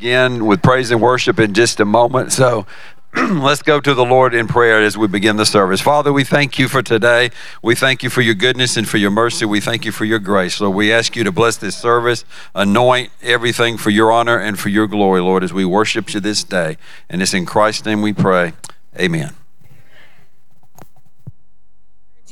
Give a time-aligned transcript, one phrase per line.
[0.00, 2.32] begin with praise and worship in just a moment.
[2.32, 2.64] So
[3.14, 5.82] let's go to the Lord in prayer as we begin the service.
[5.82, 7.28] Father, we thank you for today.
[7.62, 9.44] We thank you for your goodness and for your mercy.
[9.44, 10.58] We thank you for your grace.
[10.58, 12.24] Lord, we ask you to bless this service,
[12.54, 16.44] anoint everything for your honor and for your glory, Lord, as we worship you this
[16.44, 16.78] day.
[17.10, 18.54] And it's in Christ's name we pray.
[18.98, 19.39] Amen.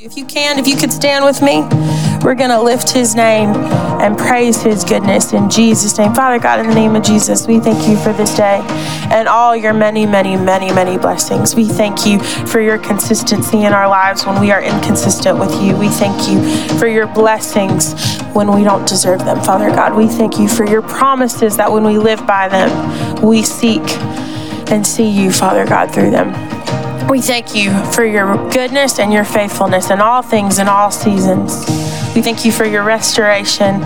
[0.00, 1.62] If you can, if you could stand with me,
[2.22, 3.48] we're going to lift his name
[4.00, 6.14] and praise his goodness in Jesus' name.
[6.14, 8.60] Father God, in the name of Jesus, we thank you for this day
[9.10, 11.56] and all your many, many, many, many blessings.
[11.56, 15.76] We thank you for your consistency in our lives when we are inconsistent with you.
[15.76, 19.96] We thank you for your blessings when we don't deserve them, Father God.
[19.96, 23.82] We thank you for your promises that when we live by them, we seek
[24.70, 26.47] and see you, Father God, through them.
[27.08, 31.64] We thank you for your goodness and your faithfulness in all things, in all seasons.
[32.14, 33.82] We thank you for your restoration,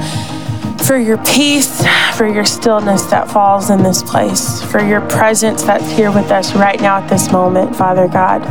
[0.78, 1.86] for your peace,
[2.16, 6.56] for your stillness that falls in this place, for your presence that's here with us
[6.56, 8.42] right now at this moment, Father God.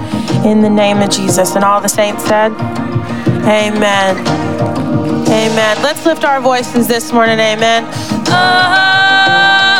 [0.45, 1.55] In the name of Jesus.
[1.55, 2.53] And all the saints said,
[3.43, 4.17] Amen.
[5.27, 5.83] Amen.
[5.83, 7.39] Let's lift our voices this morning.
[7.39, 7.83] Amen.
[8.27, 9.70] Oh.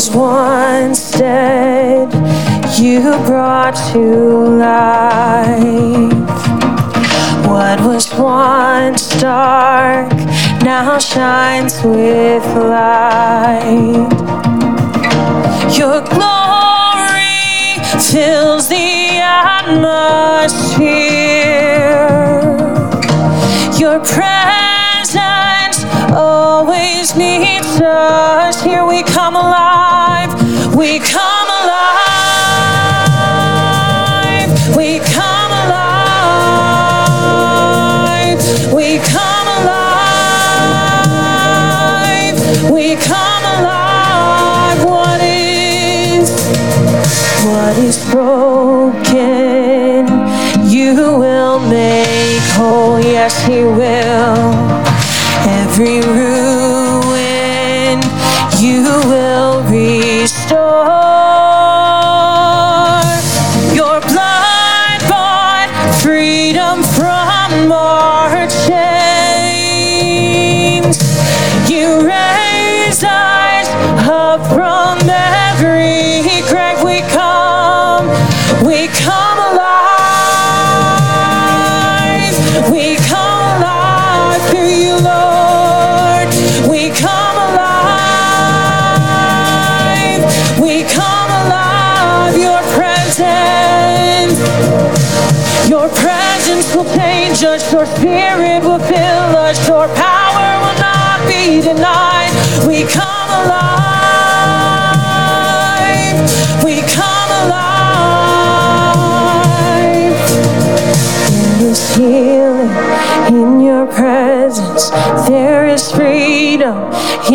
[0.00, 2.10] Was once dead,
[2.80, 4.00] you brought to
[4.56, 6.12] life.
[7.46, 10.10] What was once dark
[10.64, 14.08] now shines with light.
[15.76, 20.48] Your glory fills the atmosphere.
[23.78, 28.62] Your presence always meets us.
[28.62, 29.69] Here we come alive.
[30.76, 31.39] We come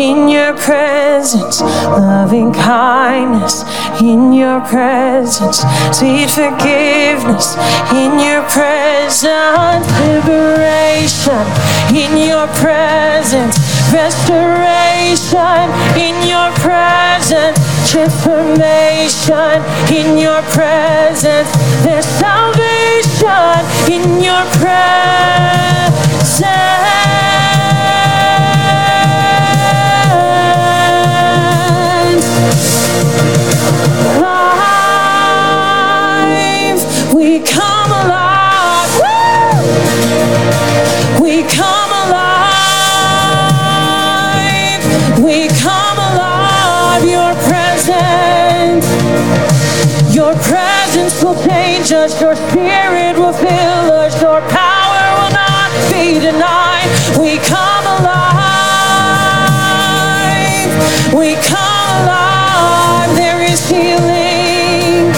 [0.06, 1.60] in your presence.
[1.60, 3.64] Loving kindness
[4.00, 5.58] in your presence.
[5.90, 7.56] Sweet forgiveness
[7.90, 9.86] in your presence.
[10.06, 11.46] Liberation
[12.02, 13.56] in your presence.
[13.92, 15.64] Restoration
[15.98, 17.58] in your presence.
[17.90, 19.58] Transformation
[19.90, 21.50] in your presence.
[21.82, 23.58] There's salvation
[23.90, 25.26] in your presence.
[51.92, 52.20] Us.
[52.20, 54.20] Your spirit will fill us.
[54.20, 56.88] Your power will not be denied.
[57.18, 58.26] We come alive.
[61.14, 63.14] We come alive.
[63.16, 65.12] There is healing.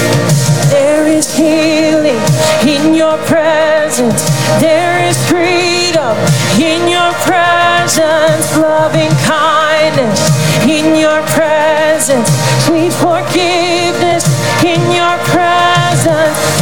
[0.69, 2.21] There is healing
[2.69, 4.29] in your presence.
[4.61, 6.17] There is freedom
[6.61, 8.57] in your presence.
[8.57, 10.31] Loving kindness
[10.69, 12.29] in your presence.
[12.67, 14.27] Sweet forgiveness
[14.65, 14.98] in your.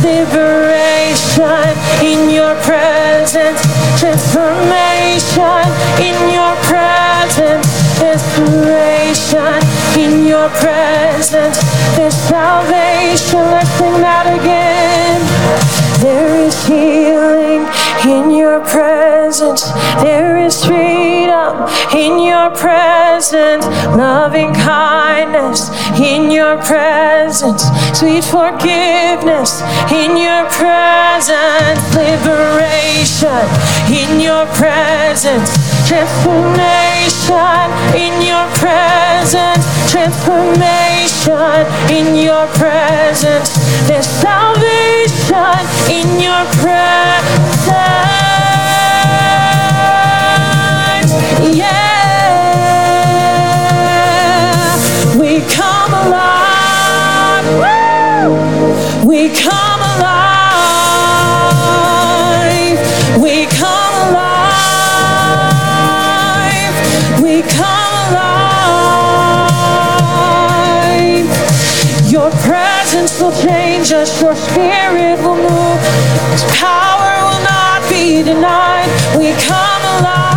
[0.06, 3.60] Liberation in your presence.
[3.98, 5.66] Transformation
[5.98, 7.66] in your presence.
[8.00, 9.58] Inspiration
[9.98, 11.58] in your presence.
[11.96, 13.40] There's salvation.
[13.50, 15.18] Let's sing that again.
[16.00, 17.66] There is healing
[18.06, 19.72] in your presence.
[20.02, 23.66] There is freedom in your presence.
[23.96, 25.65] Loving kindness
[26.00, 27.65] in your presence.
[27.99, 31.81] Sweet forgiveness in your presence.
[31.95, 33.47] Liberation
[33.91, 35.57] in your presence.
[35.88, 39.65] Transformation in your presence.
[39.91, 43.57] Transformation in your presence.
[43.88, 45.61] There's salvation
[45.91, 47.07] in your presence.
[51.57, 51.86] Yeah.
[56.06, 57.46] Alive.
[59.04, 60.46] We come alive.
[63.22, 64.36] We come alive.
[67.22, 68.46] We come alive.
[72.10, 74.20] Your presence will change us.
[74.20, 75.80] Your spirit will move.
[76.32, 78.88] His power will not be denied.
[79.16, 80.36] We come alive.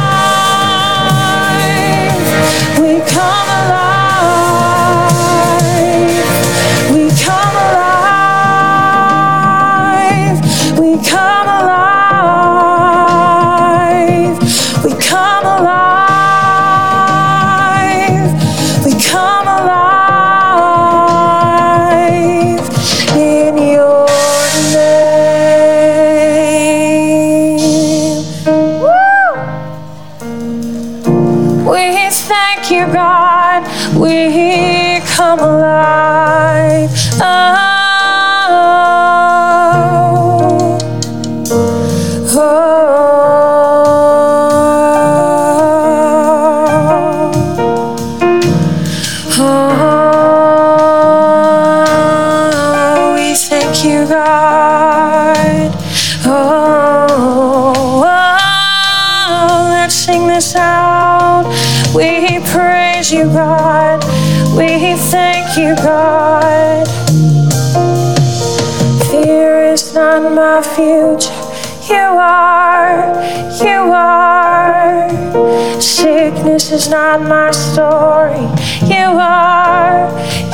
[76.70, 78.46] Sickness is not my story.
[78.86, 80.08] You are,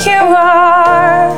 [0.06, 1.36] you are.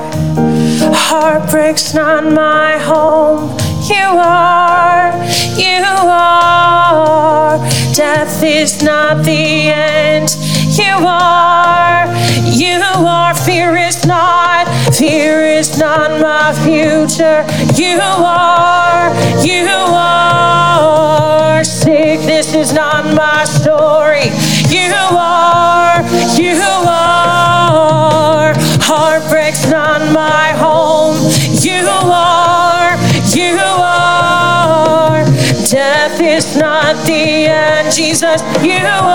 [0.94, 3.58] Heartbreak's not my home.
[3.90, 5.14] You are,
[5.58, 7.58] you are.
[7.96, 10.38] Death is not the end.
[10.78, 12.06] You are,
[12.46, 13.34] you are.
[13.34, 17.44] Fear is not, fear is not my future.
[17.82, 19.10] You are,
[19.44, 21.64] you are.
[21.64, 24.30] Sickness is not my story.
[24.70, 26.04] You are,
[26.36, 28.54] you are.
[28.82, 31.18] Heartbreak's not my home.
[31.62, 32.98] You are,
[33.34, 35.24] you are.
[35.70, 38.42] Death is not the end, Jesus.
[38.62, 39.08] You are.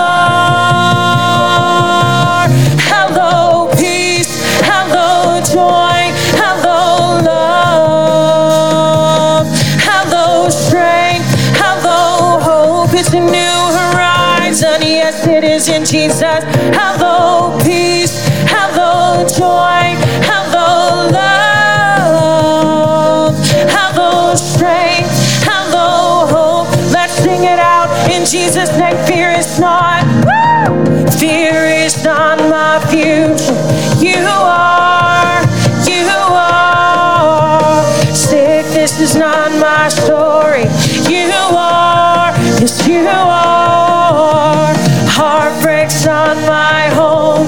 [2.89, 4.41] Hello, peace.
[4.61, 6.11] Hello, joy.
[6.41, 8.67] Hello, love.
[9.87, 11.27] Hello, strength.
[11.61, 12.93] Hello, hope.
[12.93, 13.52] It's new
[15.53, 16.43] is in Jesus.
[16.73, 18.25] Hello, peace.
[18.49, 19.95] Hello, joy.
[20.25, 22.49] Hello, love.
[23.69, 25.11] Hello, strength.
[25.45, 26.69] Hello, hope.
[26.91, 28.97] Let's sing it out in Jesus' name.
[29.05, 30.03] Fear is not.
[31.19, 33.53] Fear is not my future.
[34.03, 35.39] You are.
[35.85, 37.85] You are.
[38.11, 40.65] Sickness is not my story.
[41.13, 42.33] You are.
[42.59, 43.72] Yes, you are.
[45.15, 47.45] Heartbreak's on my home.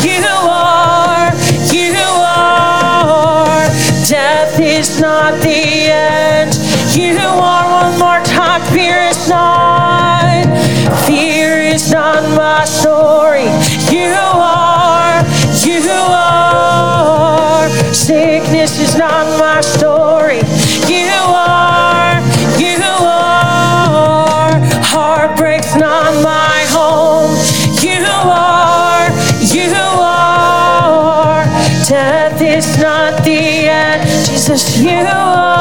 [0.00, 1.28] You are.
[1.68, 3.68] You are.
[4.08, 6.56] Death is not the end.
[6.96, 8.62] You are one more time.
[8.72, 10.46] Fear is not.
[11.06, 13.44] Fear is not my story.
[13.92, 15.20] You are.
[15.68, 17.68] You are.
[17.92, 18.61] Sickness
[35.02, 35.51] you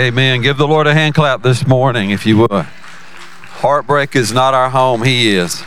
[0.00, 0.40] Amen.
[0.40, 2.50] Give the Lord a hand clap this morning, if you would.
[2.50, 5.60] Heartbreak is not our home, He is.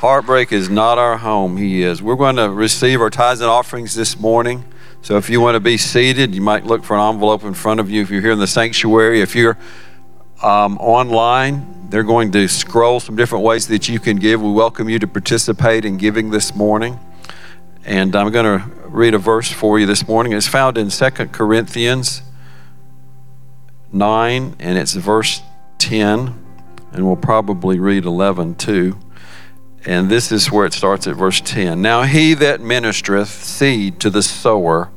[0.00, 2.02] Heartbreak is not our home, He is.
[2.02, 4.64] We're going to receive our tithes and offerings this morning.
[5.02, 7.78] So if you want to be seated, you might look for an envelope in front
[7.78, 8.02] of you.
[8.02, 9.56] If you're here in the sanctuary, if you're
[10.42, 14.42] um, online, they're going to scroll some different ways that you can give.
[14.42, 16.98] We welcome you to participate in giving this morning.
[17.84, 20.32] And I'm going to read a verse for you this morning.
[20.32, 22.22] It's found in 2 Corinthians
[23.92, 25.42] 9, and it's verse
[25.78, 26.34] 10,
[26.92, 28.98] and we'll probably read 11 too.
[29.84, 31.82] And this is where it starts at verse 10.
[31.82, 34.90] Now he that ministereth seed to the sower,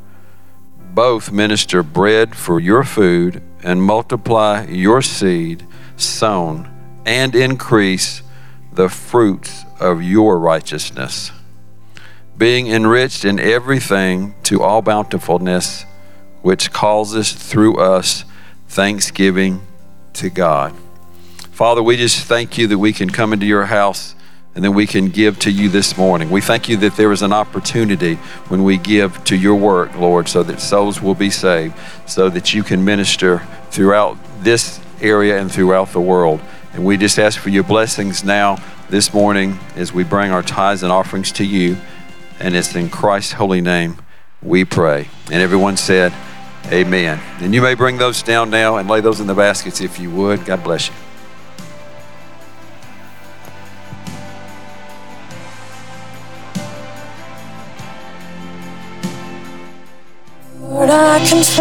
[0.94, 5.66] both minister bread for your food, and multiply your seed
[5.98, 6.70] sown,
[7.06, 8.22] and increase
[8.72, 11.32] the fruits of your righteousness,
[12.38, 15.86] being enriched in everything to all bountifulness,
[16.42, 18.24] which causes through us
[18.68, 19.66] thanksgiving
[20.14, 20.74] to God.
[21.52, 24.16] Father, we just thank you that we can come into your house
[24.56, 26.30] and that we can give to you this morning.
[26.30, 28.16] We thank you that there is an opportunity
[28.48, 32.54] when we give to your work, Lord, so that souls will be saved, so that
[32.54, 36.40] you can minister throughout this area and throughout the world.
[36.74, 38.58] And we just ask for your blessings now
[38.90, 41.78] this morning as we bring our tithes and offerings to you.
[42.40, 43.98] And it's in Christ's holy name
[44.42, 45.10] we pray.
[45.32, 46.14] And everyone said,
[46.72, 47.20] Amen.
[47.42, 50.10] And you may bring those down now and lay those in the baskets if you
[50.10, 50.44] would.
[50.46, 50.96] God bless you.
[60.60, 61.60] Lord, I confess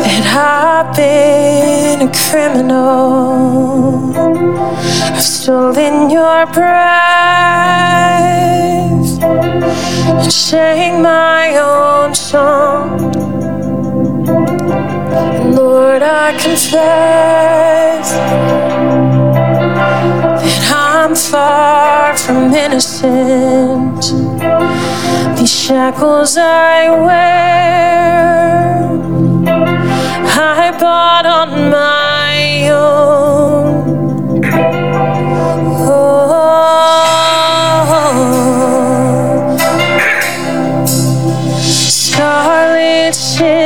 [0.00, 4.16] that I've been a criminal.
[5.04, 6.92] I've stolen your breath
[10.04, 13.14] and sang my own song.
[15.40, 18.10] And Lord, I confess
[20.42, 24.02] that I'm far from innocent.
[25.38, 28.72] These shackles I wear,
[30.58, 32.01] I bought on my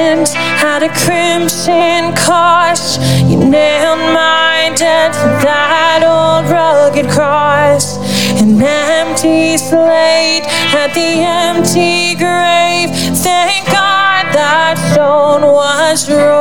[0.06, 3.00] had a crimson cost.
[3.28, 7.98] You nailed my debt to that old rugged cross.
[8.40, 12.90] An empty slate at the empty grave.
[13.18, 16.32] Thank God that stone was rolled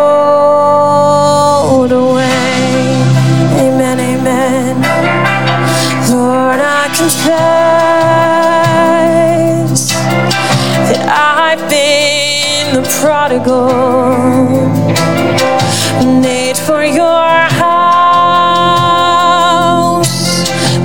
[1.92, 3.02] away.
[3.66, 4.76] Amen, amen.
[6.12, 7.26] Lord, I confess
[10.88, 11.85] that I've been
[13.06, 13.70] prodigal,
[16.26, 17.30] made for your
[17.62, 17.70] house,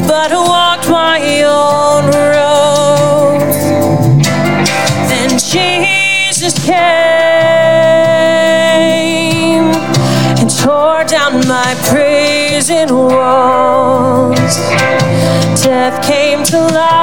[0.06, 2.04] but walked my own
[2.34, 3.40] road.
[5.08, 6.80] Then Jesus came
[10.40, 14.58] and tore down my prison walls.
[15.64, 16.99] Death came to life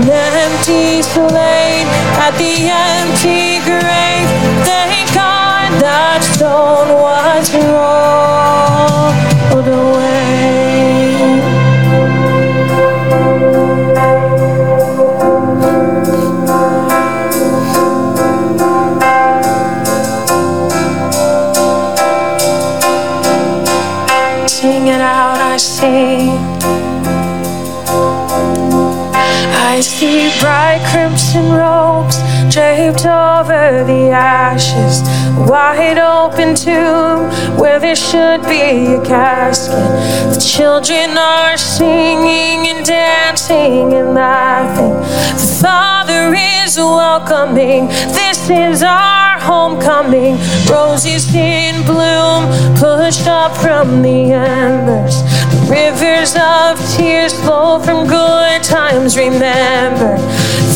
[0.00, 0.39] An
[33.90, 35.02] the ashes,
[35.50, 37.18] wide open tomb
[37.58, 39.86] where there should be a casket.
[40.32, 44.94] The children are singing and dancing and laughing.
[45.42, 47.88] The Father is welcoming.
[48.20, 50.34] This is our homecoming.
[50.70, 52.42] Roses in bloom,
[52.78, 55.16] pushed up from the embers.
[55.68, 58.29] Rivers of tears flow from good
[58.90, 59.16] times.
[59.16, 60.16] Remember,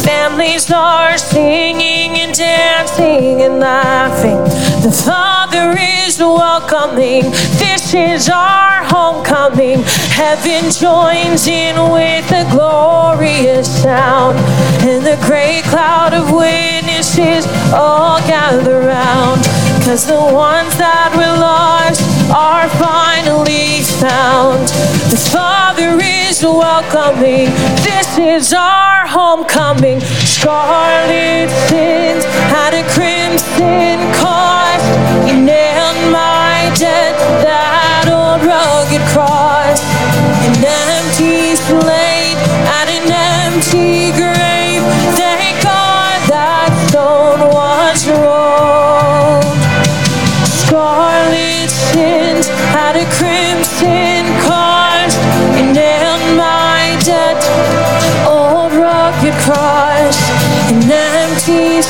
[0.03, 4.39] families are singing and dancing and laughing.
[4.83, 7.23] The Father is welcoming.
[7.59, 9.83] This is our homecoming.
[10.13, 14.39] Heaven joins in with a glorious sound,
[14.87, 19.74] and the great cloud of witnesses all gather round.
[19.85, 22.01] Cause the ones that were lost
[22.33, 24.65] are finally found.
[25.13, 27.53] The Father is welcoming.
[27.85, 30.01] This is our homecoming.
[30.01, 34.89] Scarlet sins had a crimson cost.
[35.29, 37.13] You nailed my debt,
[37.45, 39.85] that old rugged cross.
[40.49, 42.41] An empty slate
[42.73, 43.13] at an
[43.53, 44.04] empty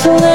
[0.07, 0.34] empty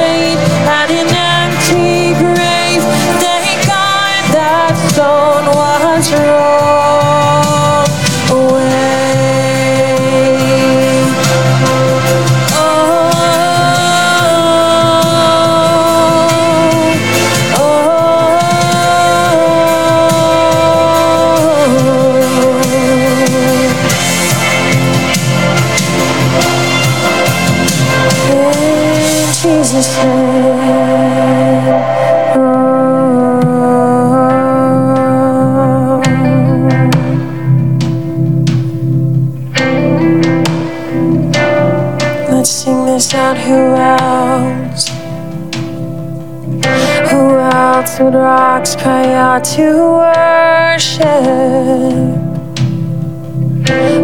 [48.68, 49.64] cry out to
[50.00, 51.06] worship?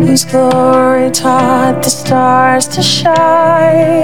[0.06, 4.02] Whose glory taught the stars to shine?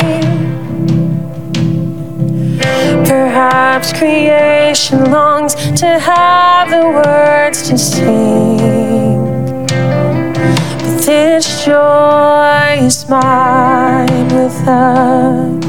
[3.06, 9.66] Perhaps creation longs to have the words to sing.
[9.66, 15.62] But this joy is mine with us.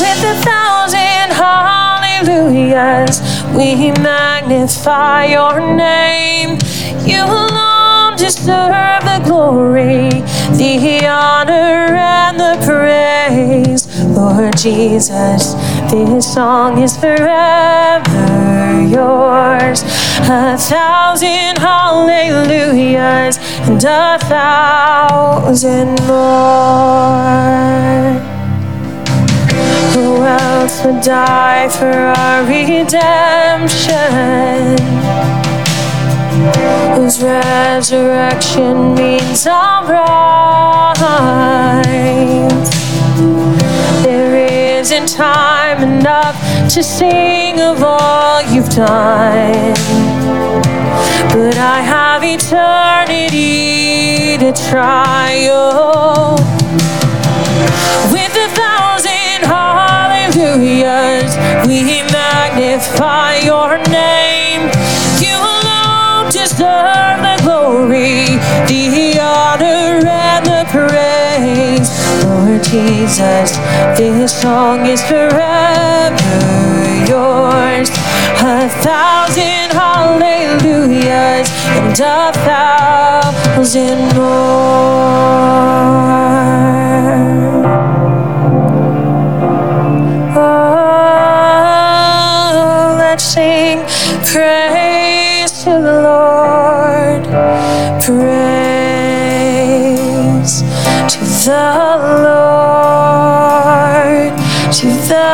[0.00, 3.20] With a thousand hallelujahs,
[3.54, 6.58] we magnify your name.
[7.06, 10.08] You alone deserve the glory,
[10.58, 13.86] the honor, and the praise.
[14.02, 15.54] Lord Jesus,
[15.90, 19.82] this song is forever yours.
[20.26, 23.38] A thousand hallelujahs
[23.68, 27.54] and a thousand more.
[29.94, 33.94] Who else would die for our redemption?
[36.96, 41.04] Whose resurrection means I'm right.
[44.02, 44.34] There
[44.80, 46.36] isn't time enough
[46.70, 49.74] to sing of all you've done.
[51.30, 53.28] But I have eternity
[54.38, 55.46] to try.
[55.52, 56.53] Oh.
[61.66, 64.70] We magnify your name.
[65.20, 71.88] You alone deserve the glory, the honor, and the praise.
[72.24, 73.56] Lord Jesus,
[73.98, 76.34] this song is forever
[77.08, 77.88] yours.
[78.40, 81.48] A thousand hallelujahs
[81.78, 85.44] and a thousand more.
[98.04, 98.20] Praise
[101.08, 101.66] to the
[102.26, 103.64] Lord,
[104.74, 105.28] to the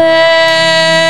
[0.00, 1.06] Lamb,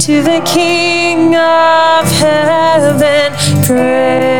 [0.00, 3.28] to the King of heaven.
[3.66, 4.31] Praise,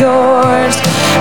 [0.00, 0.74] yours.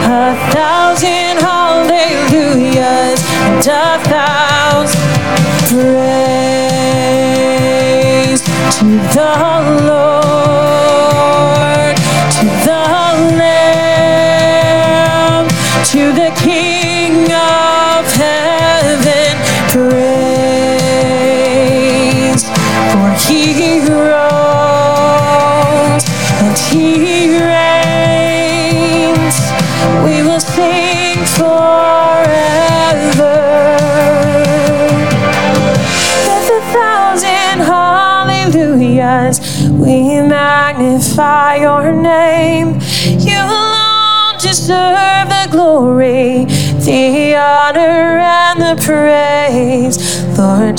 [0.07, 5.01] A thousand hallelujahs and a thousand
[5.67, 6.79] praise
[8.77, 9.33] to the
[9.87, 10.68] Lord,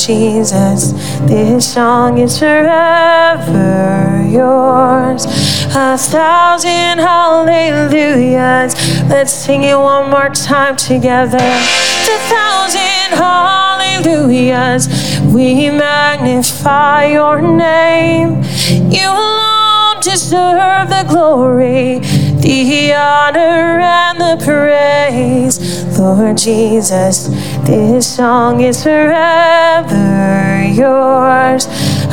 [0.06, 0.92] Jesus,
[1.28, 5.26] this song is forever yours.
[5.74, 8.74] A thousand hallelujahs.
[9.08, 11.36] Let's sing it one more time together.
[11.38, 14.88] A thousand hallelujahs.
[15.26, 18.42] We magnify your name.
[18.90, 21.98] You alone deserve the glory,
[22.40, 25.80] the honor, and the praise.
[25.98, 27.28] Lord Jesus,
[27.70, 31.66] this song is forever yours.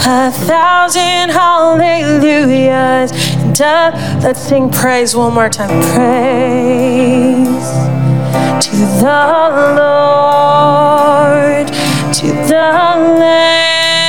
[0.06, 3.12] A thousand hallelujahs.
[3.38, 3.91] And uh,
[4.22, 5.70] let's sing praise one more time.
[5.93, 7.48] Praise
[8.65, 9.30] to the
[9.82, 11.67] Lord,
[12.13, 12.72] to the
[13.20, 14.06] Lamb,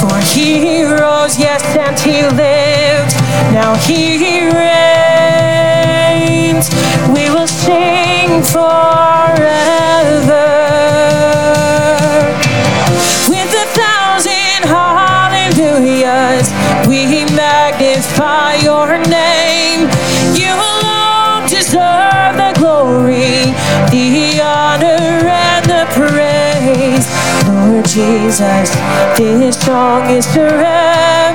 [0.00, 3.14] For he rose, yes, and he lives.
[3.52, 4.31] Now he
[27.92, 28.70] Jesus,
[29.18, 31.34] this song is forever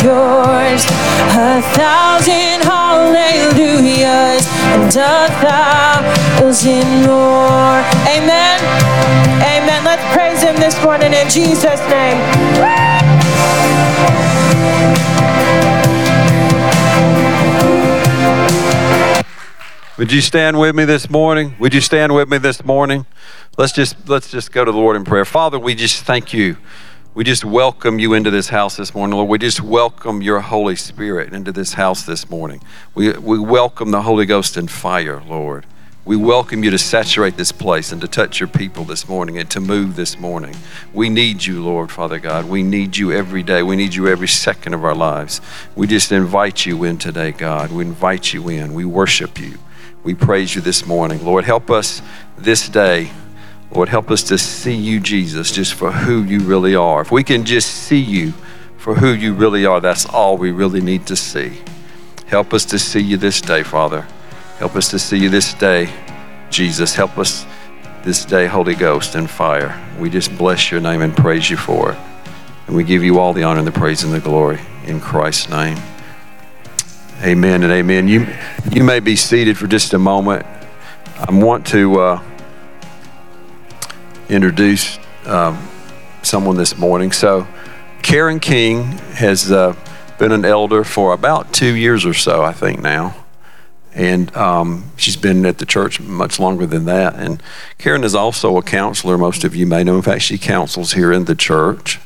[0.00, 0.84] yours.
[1.34, 7.82] A thousand hallelujahs and a thousand more.
[8.06, 8.60] Amen.
[9.42, 9.84] Amen.
[9.84, 12.22] Let's praise him this morning in Jesus' name.
[19.98, 21.56] Would you stand with me this morning?
[21.58, 23.06] Would you stand with me this morning?
[23.58, 25.24] Let's just let's just go to the Lord in prayer.
[25.24, 26.58] Father, we just thank you.
[27.14, 29.30] We just welcome you into this house this morning, Lord.
[29.30, 32.62] We just welcome your Holy Spirit into this house this morning.
[32.94, 35.64] We, we welcome the Holy Ghost in fire, Lord.
[36.04, 39.50] We welcome you to saturate this place and to touch your people this morning and
[39.52, 40.54] to move this morning.
[40.92, 42.44] We need you, Lord, Father God.
[42.44, 43.62] We need you every day.
[43.62, 45.40] We need you every second of our lives.
[45.74, 47.72] We just invite you in today, God.
[47.72, 48.74] We invite you in.
[48.74, 49.54] We worship you.
[50.04, 51.24] We praise you this morning.
[51.24, 52.02] Lord, help us
[52.36, 53.10] this day.
[53.72, 57.02] Lord, help us to see you, Jesus, just for who you really are.
[57.02, 58.32] If we can just see you
[58.78, 61.60] for who you really are, that's all we really need to see.
[62.26, 64.02] Help us to see you this day, Father.
[64.58, 65.92] Help us to see you this day,
[66.50, 66.94] Jesus.
[66.94, 67.44] Help us
[68.04, 69.84] this day, Holy Ghost and fire.
[69.98, 71.98] We just bless your name and praise you for it.
[72.66, 75.48] And we give you all the honor and the praise and the glory in Christ's
[75.48, 75.78] name.
[77.22, 78.08] Amen and amen.
[78.08, 78.26] You,
[78.70, 80.46] you may be seated for just a moment.
[81.16, 82.22] I want to uh,
[84.28, 85.68] introduce um,
[86.22, 87.12] someone this morning.
[87.12, 87.46] So,
[88.02, 88.84] Karen King
[89.14, 89.74] has uh,
[90.18, 93.16] been an elder for about two years or so, I think now.
[93.94, 97.14] And um, she's been at the church much longer than that.
[97.14, 97.42] And
[97.78, 99.96] Karen is also a counselor, most of you may know.
[99.96, 101.98] In fact, she counsels here in the church.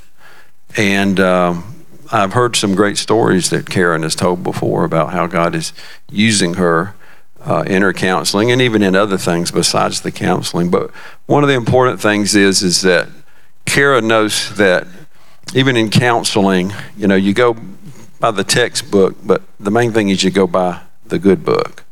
[0.76, 5.54] And um, I've heard some great stories that Karen has told before about how God
[5.54, 5.72] is
[6.08, 6.94] using her
[7.42, 10.70] uh, in her counseling and even in other things besides the counseling.
[10.70, 10.90] But
[11.26, 13.08] one of the important things is is that
[13.64, 14.86] Karen knows that
[15.54, 17.56] even in counseling, you know, you go
[18.18, 21.84] by the textbook, but the main thing is you go by the good book.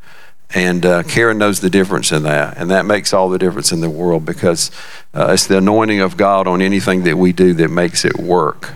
[0.55, 3.81] And uh, Karen knows the difference in that, and that makes all the difference in
[3.81, 4.71] the world because
[5.13, 8.73] uh, it's the anointing of God on anything that we do that makes it work.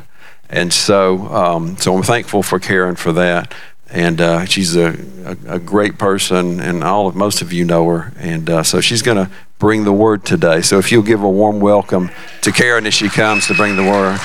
[0.50, 3.54] And so, um, so I'm thankful for Karen for that.
[3.92, 7.86] And uh, she's a, a, a, great person, and all of most of you know
[7.88, 8.12] her.
[8.16, 10.62] And uh, so she's going to bring the word today.
[10.62, 13.82] So if you'll give a warm welcome to Karen as she comes to bring the
[13.82, 14.18] word.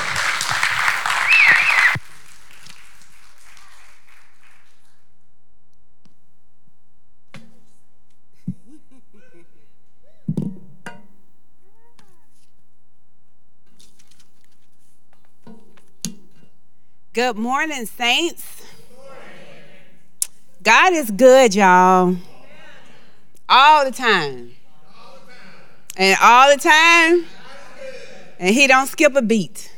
[17.12, 18.67] Good morning, saints.
[20.68, 22.18] God is good, y'all.
[23.48, 24.52] All the time.
[25.96, 27.26] And all the time.
[28.38, 29.72] And he don't skip a beat.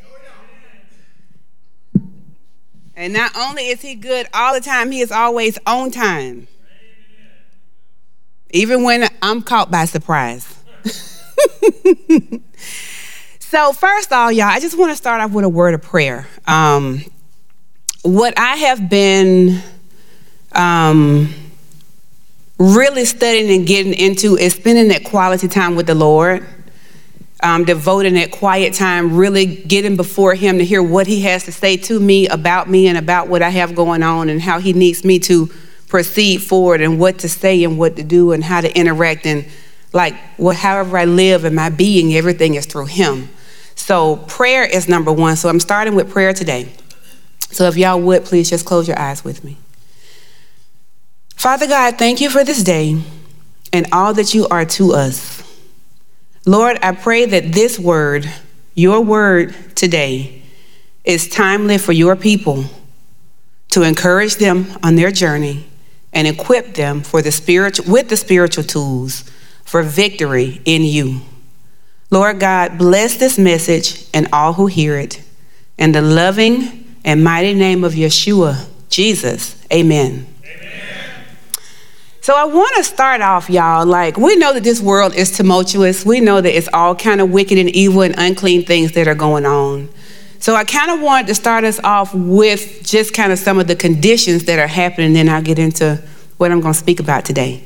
[2.95, 6.47] And not only is he good all the time, he is always on time.
[8.49, 10.55] Even when I'm caught by surprise.
[13.39, 15.83] so, first of all, y'all, I just want to start off with a word of
[15.83, 16.27] prayer.
[16.47, 17.03] Um,
[18.01, 19.61] what I have been
[20.53, 21.33] um,
[22.57, 26.45] really studying and getting into is spending that quality time with the Lord,
[27.41, 31.51] um, devoting that quiet time, really getting before Him to hear what He has to
[31.51, 34.73] say to me about me and about what I have going on and how He
[34.73, 35.49] needs me to
[35.87, 39.45] proceed forward and what to say and what to do and how to interact and
[39.91, 43.29] like well, however I live and my being, everything is through Him.
[43.75, 45.35] So prayer is number one.
[45.35, 46.71] So I'm starting with prayer today.
[47.51, 49.57] So if y'all would, please just close your eyes with me.
[51.39, 53.01] Father God, thank you for this day
[53.71, 55.41] and all that you are to us.
[56.45, 58.29] Lord, I pray that this word,
[58.75, 60.41] your word today,
[61.05, 62.65] is timely for your people
[63.69, 65.65] to encourage them on their journey
[66.11, 69.23] and equip them for the spiritual with the spiritual tools
[69.63, 71.21] for victory in you.
[72.11, 75.23] Lord God, bless this message and all who hear it.
[75.77, 80.27] In the loving and mighty name of Yeshua, Jesus, amen.
[82.29, 83.87] So I want to start off, y'all.
[83.87, 86.05] Like, we know that this world is tumultuous.
[86.05, 89.15] We know that it's all kind of wicked and evil and unclean things that are
[89.15, 89.89] going on.
[90.37, 93.65] So I kind of wanted to start us off with just kind of some of
[93.65, 95.99] the conditions that are happening, and then I'll get into
[96.37, 97.63] what I'm going to speak about today.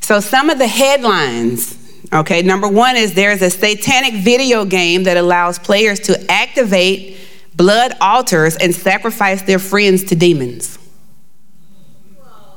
[0.00, 1.76] So some of the headlines,
[2.10, 7.18] okay, number one is there's a satanic video game that allows players to activate
[7.54, 10.78] blood altars and sacrifice their friends to demons.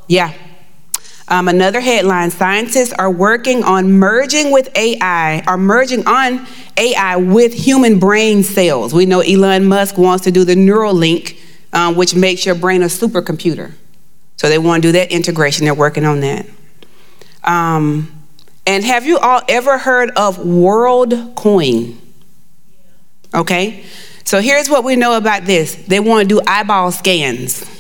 [0.08, 0.34] Yeah.
[1.30, 7.54] Um, another headline scientists are working on merging with AI, are merging on AI with
[7.54, 8.96] human brain cells.
[8.96, 11.40] We know Elon Musk wants to do the Neuralink,
[11.72, 13.74] um, which makes your brain a supercomputer.
[14.38, 15.66] So they want to do that integration.
[15.66, 16.48] They're working on that.
[17.44, 18.12] Um,
[18.66, 21.96] and have you all ever heard of WorldCoin?
[23.36, 23.84] Okay.
[24.24, 27.79] So here's what we know about this they want to do eyeball scans.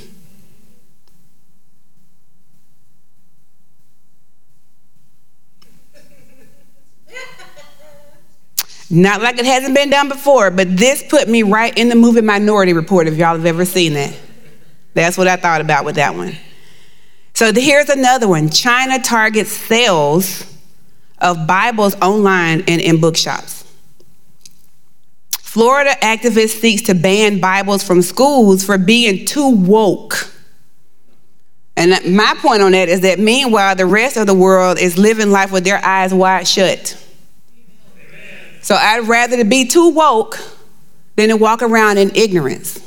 [8.89, 12.21] Not like it hasn't been done before, but this put me right in the movie
[12.21, 14.17] Minority Report, if y'all have ever seen that.
[14.95, 16.36] That's what I thought about with that one.
[17.36, 20.45] So here's another one China targets sales
[21.19, 23.63] of Bibles online and in bookshops.
[25.32, 30.32] Florida activist seeks to ban Bibles from schools for being too woke.
[31.75, 35.32] And my point on that is that meanwhile, the rest of the world is living
[35.32, 37.04] life with their eyes wide shut.
[38.62, 40.38] So I'd rather to be too woke
[41.15, 42.80] than to walk around in ignorance.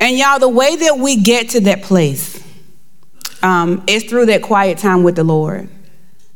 [0.00, 2.42] And y'all, the way that we get to that place
[3.42, 5.68] um, is through that quiet time with the Lord.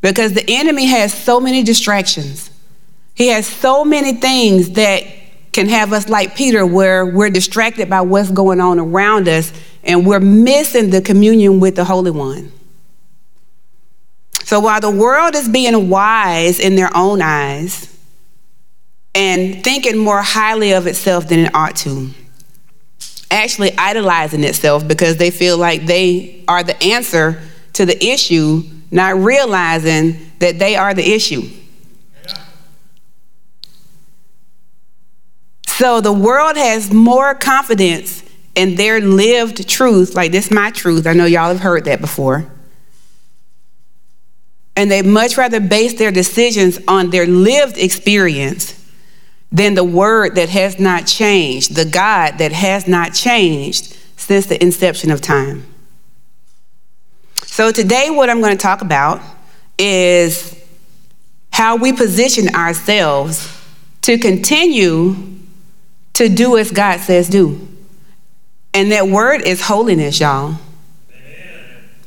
[0.01, 2.51] Because the enemy has so many distractions.
[3.15, 5.05] He has so many things that
[5.53, 9.53] can have us like Peter, where we're distracted by what's going on around us
[9.83, 12.53] and we're missing the communion with the Holy One.
[14.43, 17.96] So while the world is being wise in their own eyes
[19.17, 22.11] and thinking more highly of itself than it ought to,
[23.31, 27.41] actually idolizing itself because they feel like they are the answer
[27.73, 31.49] to the issue, not realizing that they are the issue.
[35.67, 38.23] So the world has more confidence
[38.55, 41.07] in their lived truth, like this my truth.
[41.07, 42.51] I know y'all have heard that before.
[44.75, 48.77] And they much rather base their decisions on their lived experience
[49.53, 54.63] than the word that has not changed, the God that has not changed since the
[54.63, 55.65] inception of time.
[57.45, 59.21] So, today, what I'm going to talk about
[59.79, 60.55] is
[61.53, 63.51] how we position ourselves
[64.03, 65.17] to continue
[66.15, 67.67] to do as God says do.
[68.75, 70.57] And that word is holiness, y'all.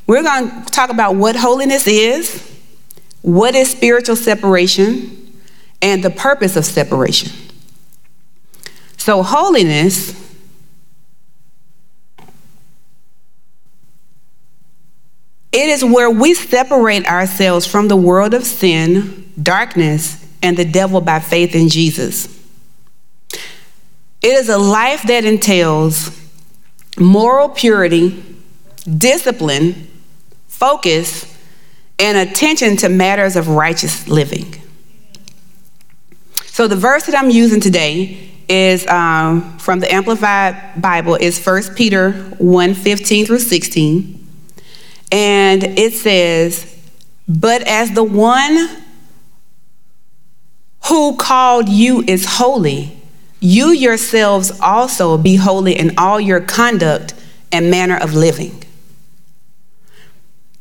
[0.06, 2.48] We're going to talk about what holiness is,
[3.22, 5.19] what is spiritual separation,
[5.82, 7.32] and the purpose of separation.
[8.98, 10.30] So, holiness
[15.52, 21.02] it is where we separate ourselves from the world of sin, darkness, and the devil
[21.02, 22.28] by faith in Jesus.
[24.22, 26.18] It is a life that entails
[26.98, 28.24] moral purity,
[28.98, 29.88] discipline,
[30.48, 31.38] focus,
[31.98, 34.56] and attention to matters of righteous living.
[36.60, 41.74] So the verse that I'm using today is um, from the Amplified Bible is 1
[41.74, 44.28] Peter 1 15 through 16.
[45.10, 46.78] And it says,
[47.30, 48.68] But as the one
[50.88, 52.92] who called you is holy,
[53.40, 57.14] you yourselves also be holy in all your conduct
[57.54, 58.66] and manner of living.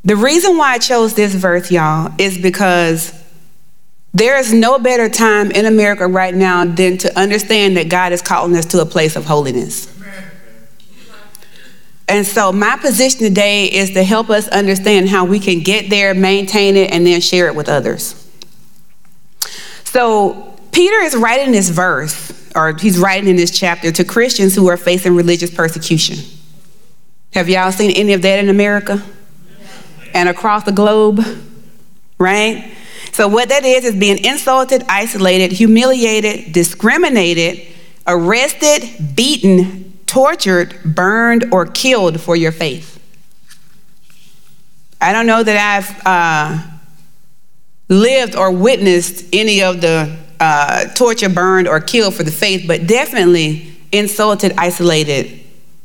[0.05, 3.18] The reason why I chose this verse, y'all, is because
[4.14, 8.22] there is no better time in America right now than to understand that God is
[8.22, 9.94] calling us to a place of holiness.
[12.09, 16.14] And so, my position today is to help us understand how we can get there,
[16.14, 18.14] maintain it, and then share it with others.
[19.84, 24.68] So, Peter is writing this verse, or he's writing in this chapter to Christians who
[24.68, 26.16] are facing religious persecution.
[27.34, 29.02] Have y'all seen any of that in America
[30.14, 31.20] and across the globe?
[32.18, 32.74] Right?
[33.12, 37.66] So, what that is, is being insulted, isolated, humiliated, discriminated,
[38.06, 42.94] arrested, beaten, tortured, burned, or killed for your faith.
[45.00, 46.78] I don't know that I've uh,
[47.88, 52.86] lived or witnessed any of the uh, torture, burned, or killed for the faith, but
[52.86, 55.26] definitely insulted, isolated,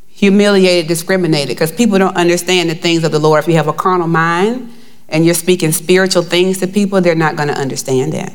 [0.08, 3.44] humiliated, discriminated, because people don't understand the things of the Lord.
[3.44, 4.72] If you have a carnal mind
[5.14, 8.34] and you're speaking spiritual things to people, they're not going to understand that.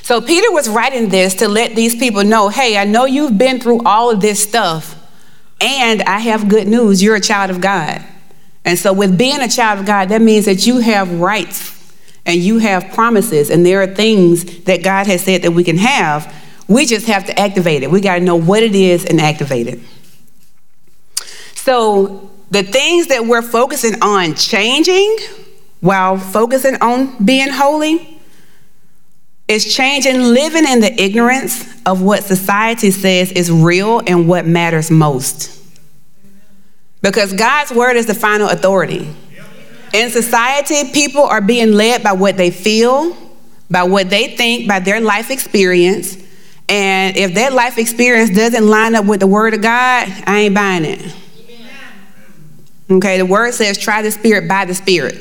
[0.00, 3.60] So Peter was writing this to let these people know hey, I know you've been
[3.60, 4.94] through all of this stuff,
[5.60, 7.02] and I have good news.
[7.02, 8.02] You're a child of God.
[8.64, 11.72] And so, with being a child of God, that means that you have rights
[12.24, 15.76] and you have promises, and there are things that God has said that we can
[15.76, 16.32] have.
[16.68, 17.90] We just have to activate it.
[17.90, 19.80] We got to know what it is and activate it.
[21.54, 25.18] So, the things that we're focusing on changing
[25.80, 28.18] while focusing on being holy
[29.48, 34.90] is changing living in the ignorance of what society says is real and what matters
[34.90, 35.52] most.
[37.02, 39.08] Because God's word is the final authority.
[39.92, 43.16] In society, people are being led by what they feel,
[43.70, 46.16] by what they think, by their life experience.
[46.68, 50.54] And if that life experience doesn't line up with the word of God, I ain't
[50.54, 51.14] buying it.
[52.90, 55.16] Okay, the word says try the spirit by the spirit.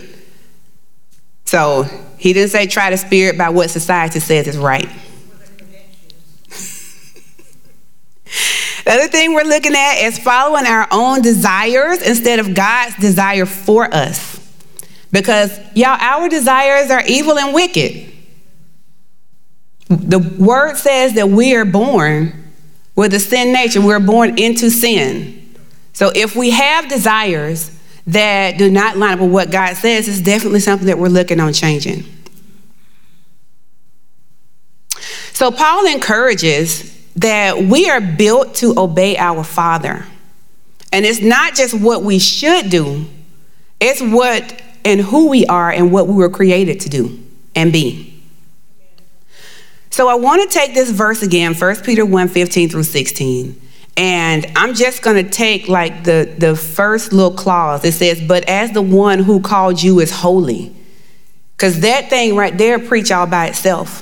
[1.45, 1.84] So
[2.18, 4.88] he didn't say try the spirit by what society says is right.
[8.86, 13.45] the other thing we're looking at is following our own desires instead of God's desire
[13.45, 14.39] for us.
[15.11, 18.11] Because, y'all, our desires are evil and wicked.
[19.88, 22.43] The word says that we are born
[22.95, 25.45] with a sin nature, we're born into sin.
[25.96, 27.72] So if we have desires
[28.08, 31.39] that do not line up with what God says, it's definitely something that we're looking
[31.39, 32.04] on changing.
[35.32, 40.06] So Paul encourages that we are built to obey our Father.
[40.91, 43.06] And it's not just what we should do,
[43.80, 47.24] it's what and who we are and what we were created to do
[47.56, 48.22] and be.
[49.91, 53.62] So I want to take this verse again, 1 Peter 1 15 through 16.
[53.98, 57.86] And I'm just going to take like the, the first little clause.
[57.86, 60.76] It says, But as the one who called you is holy.
[61.56, 64.02] Because that thing right there preach all by itself.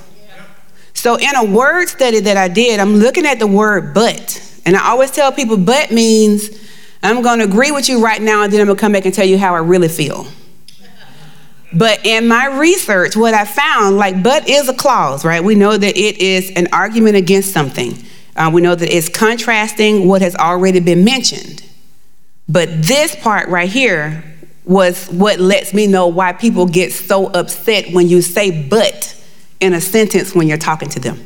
[0.94, 4.40] So in a word study that I did, I'm looking at the word but.
[4.66, 6.50] And I always tell people, but means
[7.04, 9.06] I'm going to agree with you right now, and then I'm going to come back
[9.06, 10.26] and tell you how I really feel.
[11.74, 15.44] But in my research, what I found, like, but is a clause, right?
[15.44, 17.98] We know that it is an argument against something.
[18.36, 21.64] Uh, we know that it's contrasting what has already been mentioned.
[22.50, 24.24] But this part right here
[24.66, 29.22] was what lets me know why people get so upset when you say but
[29.60, 31.20] in a sentence when you're talking to them.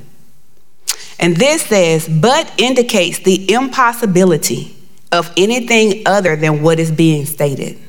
[1.19, 4.75] And this says, but indicates the impossibility
[5.11, 7.79] of anything other than what is being stated.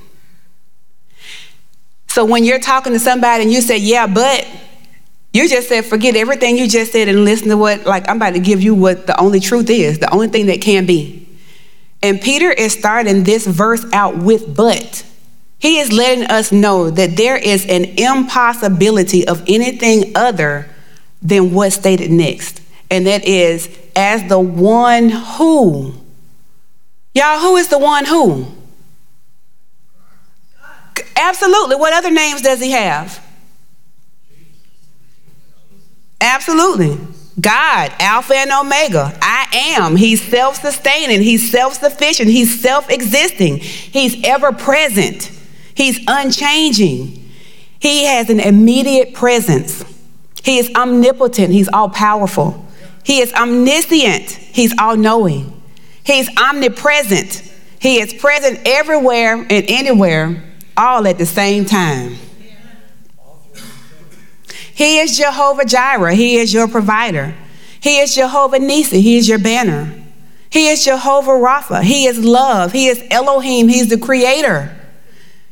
[2.06, 4.46] So when you're talking to somebody and you say, yeah, but,
[5.38, 8.34] you just said, forget everything you just said and listen to what, like, I'm about
[8.34, 11.28] to give you what the only truth is, the only thing that can be.
[12.02, 15.04] And Peter is starting this verse out with but.
[15.60, 20.68] He is letting us know that there is an impossibility of anything other
[21.22, 22.60] than what's stated next.
[22.90, 25.94] And that is, as the one who.
[27.14, 28.46] Y'all, who is the one who?
[31.14, 31.76] Absolutely.
[31.76, 33.24] What other names does he have?
[36.20, 36.98] Absolutely.
[37.40, 39.16] God, Alpha and Omega.
[39.22, 39.96] I am.
[39.96, 41.22] He's self sustaining.
[41.22, 42.28] He's self sufficient.
[42.28, 43.58] He's self existing.
[43.58, 45.30] He's ever present.
[45.74, 47.30] He's unchanging.
[47.78, 49.84] He has an immediate presence.
[50.42, 51.52] He is omnipotent.
[51.52, 52.66] He's all powerful.
[53.04, 54.30] He is omniscient.
[54.30, 55.62] He's all knowing.
[56.04, 57.52] He's omnipresent.
[57.80, 60.42] He is present everywhere and anywhere,
[60.76, 62.16] all at the same time.
[64.78, 66.14] He is Jehovah Jireh.
[66.14, 67.34] He is your provider.
[67.80, 69.00] He is Jehovah Nisi.
[69.00, 69.92] He is your banner.
[70.50, 71.82] He is Jehovah Rapha.
[71.82, 72.70] He is love.
[72.70, 73.66] He is Elohim.
[73.66, 74.78] He's the creator.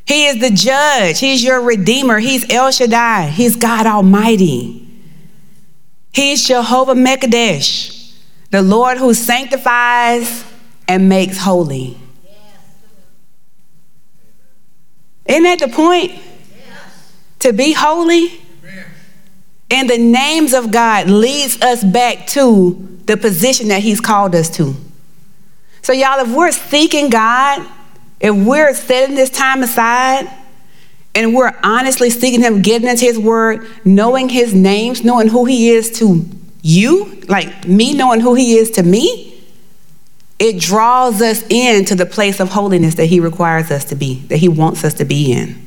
[0.05, 1.19] He is the judge.
[1.19, 2.19] He's your redeemer.
[2.19, 3.27] He's El Shaddai.
[3.27, 4.87] He's God Almighty.
[6.13, 8.15] He's Jehovah Mekadesh,
[8.51, 10.45] the Lord who sanctifies
[10.87, 11.97] and makes holy.
[15.25, 16.13] Isn't that the point?
[17.39, 18.46] To be holy?
[19.69, 24.49] And the names of God leads us back to the position that he's called us
[24.57, 24.75] to.
[25.81, 27.67] So y'all, if we're seeking God,
[28.19, 30.29] if we're setting this time aside,
[31.15, 35.69] and we're honestly seeking him, getting into his word, knowing his names, knowing who he
[35.69, 36.23] is to
[36.61, 39.43] you, like me knowing who he is to me,
[40.37, 44.37] it draws us into the place of holiness that he requires us to be, that
[44.37, 45.66] he wants us to be in.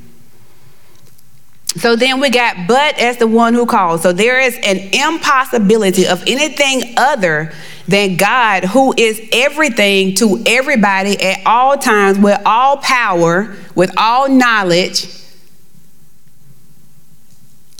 [1.76, 4.02] So then we got but as the one who calls.
[4.02, 7.52] So there is an impossibility of anything other
[7.86, 14.28] than God, who is everything to everybody at all times, with all power, with all
[14.28, 15.08] knowledge.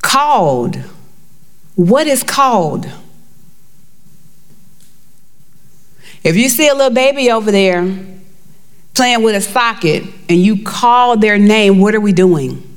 [0.03, 0.77] Called.
[1.75, 2.87] What is called?
[6.23, 7.97] If you see a little baby over there
[8.95, 12.70] playing with a socket and you call their name, what are we doing?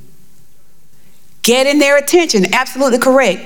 [1.44, 3.42] Getting their attention, absolutely correct.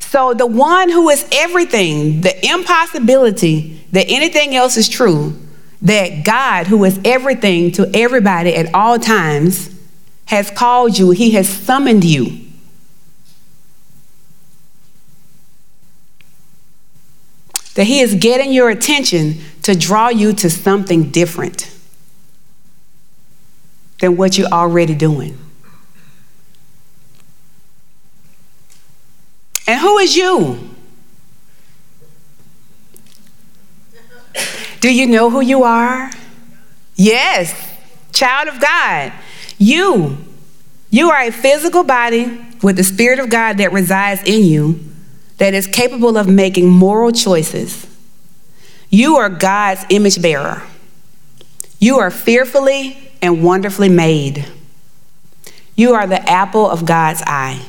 [0.00, 5.38] So, the one who is everything, the impossibility that anything else is true,
[5.82, 9.70] that God, who is everything to everybody at all times,
[10.24, 12.40] has called you, He has summoned you.
[17.74, 21.70] That He is getting your attention to draw you to something different
[24.00, 25.43] than what you're already doing.
[29.66, 30.70] And who is you?
[34.80, 36.10] Do you know who you are?
[36.94, 37.54] Yes,
[38.12, 39.12] child of God.
[39.58, 40.18] You,
[40.90, 44.80] you are a physical body with the Spirit of God that resides in you
[45.38, 47.86] that is capable of making moral choices.
[48.90, 50.62] You are God's image bearer.
[51.78, 54.46] You are fearfully and wonderfully made.
[55.76, 57.64] You are the apple of God's eye.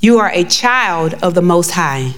[0.00, 2.14] You are a child of the Most High.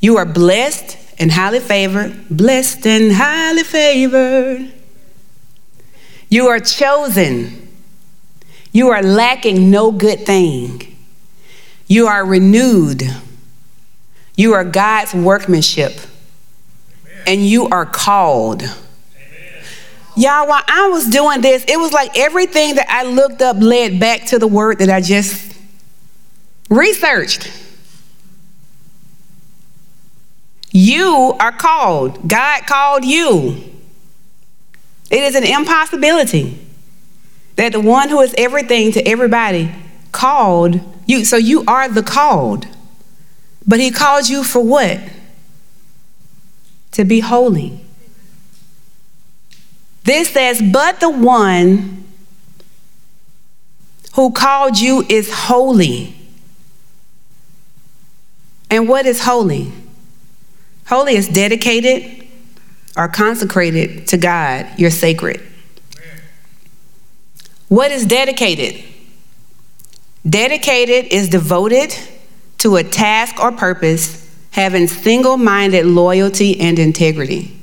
[0.00, 4.72] You are blessed and highly favored, blessed and highly favored.
[6.28, 7.68] You are chosen.
[8.72, 10.96] You are lacking no good thing.
[11.86, 13.02] You are renewed.
[14.36, 15.92] You are God's workmanship.
[17.26, 18.62] And you are called.
[20.16, 24.00] Y'all, while I was doing this, it was like everything that I looked up led
[24.00, 25.51] back to the word that I just
[26.72, 27.50] researched.
[30.72, 32.26] You are called.
[32.28, 33.62] God called you.
[35.10, 36.58] It is an impossibility
[37.56, 39.70] that the one who is everything to everybody
[40.10, 41.24] called you.
[41.26, 42.66] So you are the called.
[43.66, 44.98] But he called you for what?
[46.92, 47.84] To be holy.
[50.04, 52.04] This says, but the one
[54.14, 56.21] who called you is holy.
[58.72, 59.70] And what is holy?
[60.86, 62.26] Holy is dedicated
[62.96, 64.66] or consecrated to God.
[64.78, 65.42] You're sacred.
[67.68, 68.82] What is dedicated?
[70.26, 71.94] Dedicated is devoted
[72.58, 77.54] to a task or purpose, having single minded loyalty and integrity.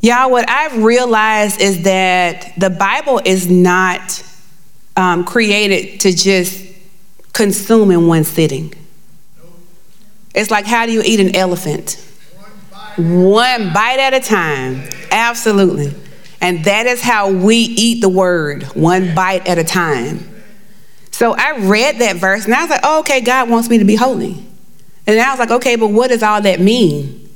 [0.00, 4.24] Y'all, what I've realized is that the Bible is not
[4.96, 6.65] um, created to just
[7.36, 8.72] consume in one sitting.
[10.34, 12.02] It's like, how do you eat an elephant?
[12.96, 14.88] One bite at a time.
[15.10, 15.94] Absolutely.
[16.40, 20.28] And that is how we eat the word, one bite at a time.
[21.10, 23.84] So I read that verse and I was like, oh, okay, God wants me to
[23.84, 24.42] be holy.
[25.06, 27.28] And I was like, okay, but what does all that mean?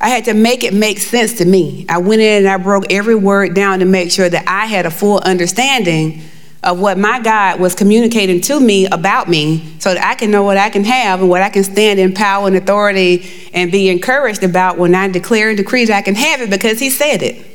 [0.00, 1.86] I had to make it make sense to me.
[1.88, 4.84] I went in and I broke every word down to make sure that I had
[4.84, 6.22] a full understanding
[6.62, 10.42] of what my God was communicating to me about me so that I can know
[10.42, 13.88] what I can have and what I can stand in power and authority and be
[13.88, 17.22] encouraged about when I declare and decree that I can have it because He said
[17.22, 17.46] it.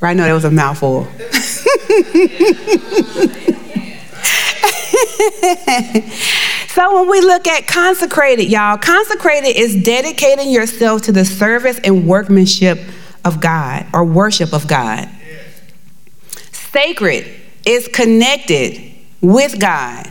[0.00, 0.10] Right?
[0.10, 1.04] I know that was a mouthful.
[6.68, 12.06] so when we look at consecrated, y'all, consecrated is dedicating yourself to the service and
[12.06, 12.78] workmanship
[13.24, 15.08] of God or worship of God.
[16.72, 17.26] Sacred
[17.64, 20.10] is connected with God.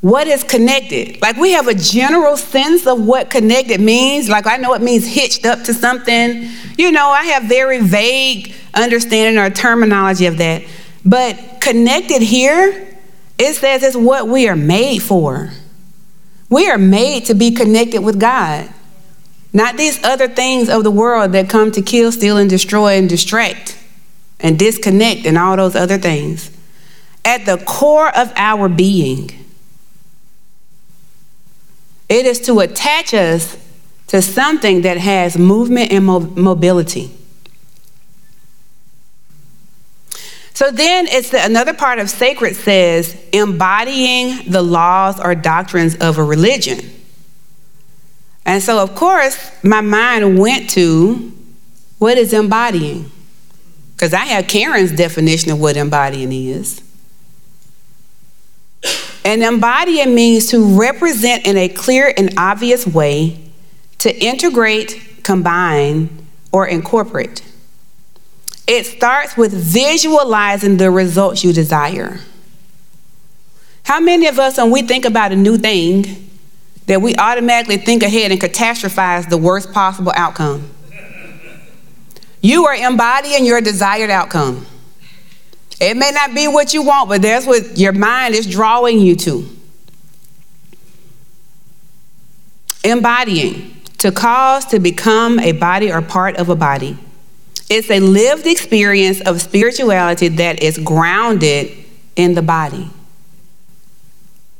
[0.00, 1.20] What is connected?
[1.20, 4.28] Like we have a general sense of what connected means.
[4.28, 6.48] Like I know it means hitched up to something.
[6.78, 10.62] You know, I have very vague understanding or terminology of that.
[11.04, 12.96] But connected here,
[13.38, 15.50] it says it's what we are made for.
[16.48, 18.68] We are made to be connected with God,
[19.52, 23.08] not these other things of the world that come to kill, steal, and destroy and
[23.08, 23.75] distract
[24.46, 26.52] and disconnect and all those other things.
[27.24, 29.28] At the core of our being,
[32.08, 33.58] it is to attach us
[34.06, 37.10] to something that has movement and mobility.
[40.54, 46.18] So then it's the, another part of sacred says embodying the laws or doctrines of
[46.18, 46.78] a religion.
[48.44, 51.32] And so, of course, my mind went to
[51.98, 53.10] what is embodying?
[53.96, 56.82] Because I have Karen's definition of what embodying is.
[59.24, 63.42] And embodying means to represent in a clear and obvious way,
[63.98, 67.42] to integrate, combine, or incorporate.
[68.66, 72.20] It starts with visualizing the results you desire.
[73.84, 76.28] How many of us, when we think about a new thing,
[76.86, 80.70] that we automatically think ahead and catastrophize the worst possible outcome?
[82.46, 84.64] You are embodying your desired outcome.
[85.80, 89.16] It may not be what you want, but that's what your mind is drawing you
[89.16, 89.48] to.
[92.84, 96.96] Embodying, to cause to become a body or part of a body.
[97.68, 101.72] It's a lived experience of spirituality that is grounded
[102.14, 102.88] in the body.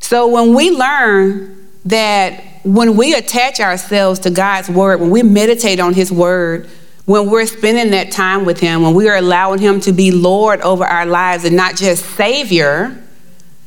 [0.00, 5.78] So when we learn that when we attach ourselves to God's word, when we meditate
[5.78, 6.68] on his word,
[7.06, 10.60] when we're spending that time with him, when we are allowing him to be Lord
[10.60, 13.02] over our lives and not just Savior,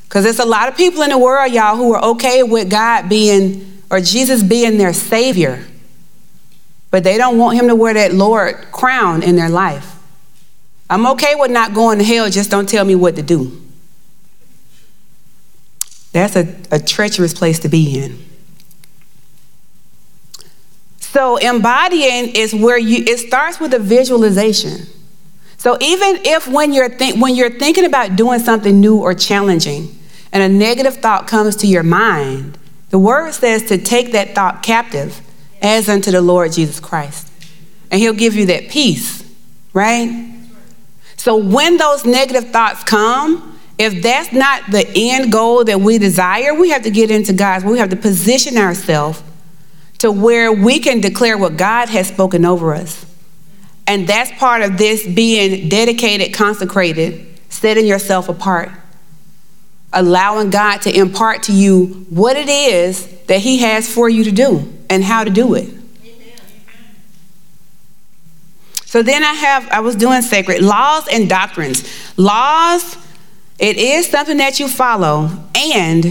[0.04, 3.08] because there's a lot of people in the world, y'all, who are okay with God
[3.08, 5.66] being or Jesus being their Savior.
[6.92, 9.96] But they don't want him to wear that Lord crown in their life.
[10.90, 13.62] I'm okay with not going to hell, just don't tell me what to do.
[16.12, 18.29] That's a, a treacherous place to be in.
[21.12, 24.86] So embodying is where you it starts with a visualization.
[25.58, 29.98] So even if when you're think, when you're thinking about doing something new or challenging
[30.32, 32.60] and a negative thought comes to your mind,
[32.92, 35.20] the word says to take that thought captive
[35.64, 37.28] as unto the Lord Jesus Christ.
[37.90, 39.24] And he'll give you that peace,
[39.74, 40.32] right?
[41.18, 46.54] So when those negative thoughts come, if that's not the end goal that we desire,
[46.54, 47.66] we have to get into God's.
[47.66, 49.24] We have to position ourselves
[50.00, 53.06] to where we can declare what God has spoken over us.
[53.86, 58.72] And that's part of this being dedicated, consecrated, setting yourself apart,
[59.92, 64.32] allowing God to impart to you what it is that He has for you to
[64.32, 65.70] do and how to do it.
[68.86, 71.84] So then I have, I was doing sacred laws and doctrines.
[72.18, 72.98] Laws,
[73.60, 76.06] it is something that you follow, and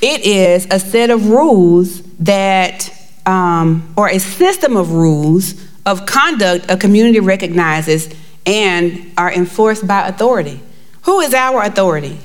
[0.00, 2.97] it is a set of rules that,
[3.28, 5.54] um, or a system of rules
[5.84, 8.12] of conduct a community recognizes
[8.46, 10.60] and are enforced by authority.
[11.02, 12.18] Who is our authority?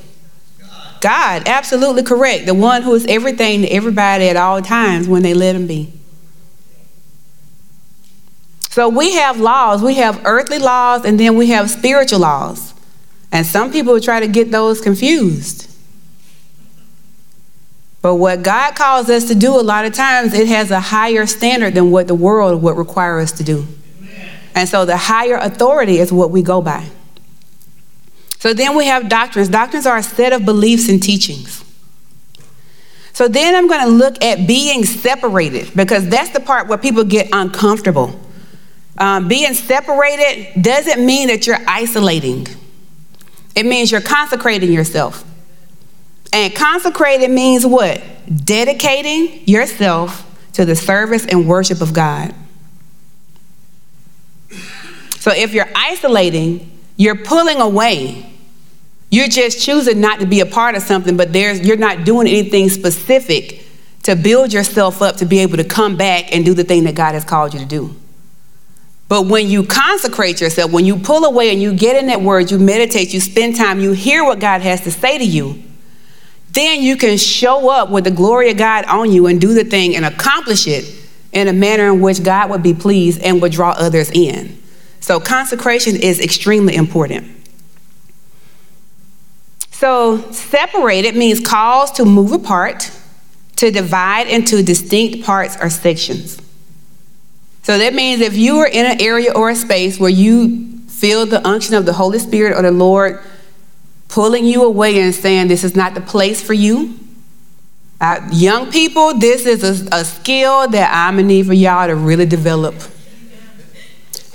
[1.02, 2.46] God, absolutely correct.
[2.46, 5.92] The one who is everything to everybody at all times when they let him be.
[8.70, 9.84] So we have laws.
[9.84, 12.74] We have earthly laws and then we have spiritual laws.
[13.34, 15.70] And some people try to get those confused.
[18.04, 21.26] But what God calls us to do, a lot of times, it has a higher
[21.26, 23.66] standard than what the world would require us to do.
[23.98, 24.30] Amen.
[24.54, 26.86] And so the higher authority is what we go by.
[28.40, 29.48] So then we have doctrines.
[29.48, 31.64] Doctrines are a set of beliefs and teachings.
[33.14, 37.06] So then I'm going to look at being separated because that's the part where people
[37.06, 38.20] get uncomfortable.
[38.98, 42.48] Um, being separated doesn't mean that you're isolating,
[43.56, 45.24] it means you're consecrating yourself.
[46.34, 48.02] And consecrated means what?
[48.44, 52.34] Dedicating yourself to the service and worship of God.
[55.20, 58.30] So if you're isolating, you're pulling away.
[59.10, 62.28] You're just choosing not to be a part of something, but there's, you're not doing
[62.28, 63.66] anything specific
[64.04, 66.96] to build yourself up to be able to come back and do the thing that
[66.96, 67.96] God has called you to do.
[69.08, 72.50] But when you consecrate yourself, when you pull away and you get in that word,
[72.50, 75.64] you meditate, you spend time, you hear what God has to say to you,
[76.54, 79.64] then you can show up with the glory of God on you and do the
[79.64, 80.86] thing and accomplish it
[81.32, 84.62] in a manner in which God would be pleased and would draw others in.
[85.00, 87.30] So, consecration is extremely important.
[89.72, 92.92] So, separated means caused to move apart,
[93.58, 96.40] to divide into distinct parts or sections.
[97.64, 101.26] So that means if you are in an area or a space where you feel
[101.26, 103.24] the unction of the Holy Spirit or the Lord
[104.14, 107.00] pulling you away and saying, This is not the place for you.
[108.00, 111.96] Uh, young people, this is a, a skill that I'm gonna need for y'all to
[111.96, 112.76] really develop.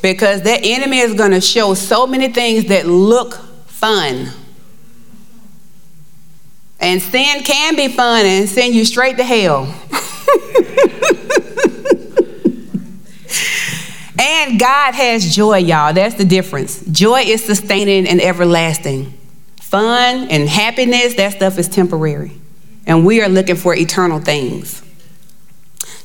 [0.02, 3.34] Because that enemy is gonna show so many things that look
[3.66, 4.30] fun.
[6.80, 9.72] And sin can be fun and send you straight to hell.
[14.20, 15.92] And God has joy, y'all.
[15.92, 16.84] That's the difference.
[16.86, 19.12] Joy is sustaining and everlasting.
[19.68, 22.32] Fun and happiness, that stuff is temporary.
[22.86, 24.82] And we are looking for eternal things.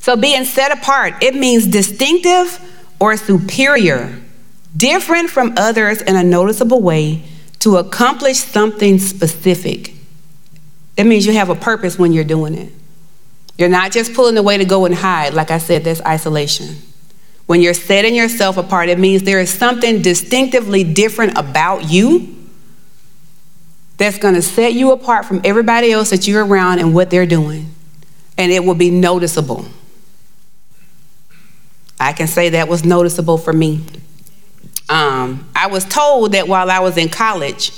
[0.00, 2.60] So being set apart, it means distinctive
[3.00, 4.20] or superior,
[4.76, 7.24] different from others in a noticeable way
[7.60, 9.94] to accomplish something specific.
[10.98, 12.70] It means you have a purpose when you're doing it.
[13.56, 15.32] You're not just pulling away to go and hide.
[15.32, 16.76] Like I said, that's isolation.
[17.46, 22.33] When you're setting yourself apart, it means there is something distinctively different about you
[23.96, 27.26] that's going to set you apart from everybody else that you're around and what they're
[27.26, 27.72] doing.
[28.36, 29.66] And it will be noticeable.
[32.00, 33.84] I can say that was noticeable for me.
[34.88, 37.72] Um, I was told that while I was in college,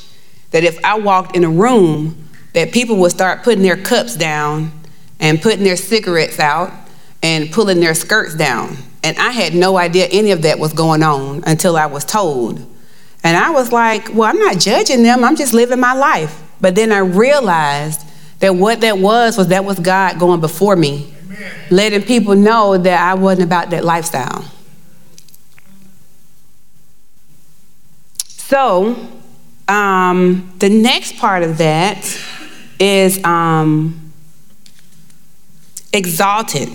[0.51, 4.73] that if I walked in a room, that people would start putting their cups down
[5.21, 6.73] and putting their cigarettes out
[7.23, 8.77] and pulling their skirts down.
[9.03, 12.65] And I had no idea any of that was going on until I was told.
[13.27, 16.45] And I was like, well, I'm not judging them, I'm just living my life.
[16.61, 18.07] But then I realized
[18.39, 21.53] that what that was was that was God going before me, Amen.
[21.71, 24.45] letting people know that I wasn't about that lifestyle.
[28.29, 28.95] So,
[29.67, 32.05] um, the next part of that
[32.79, 34.13] is um,
[35.93, 36.69] exalted.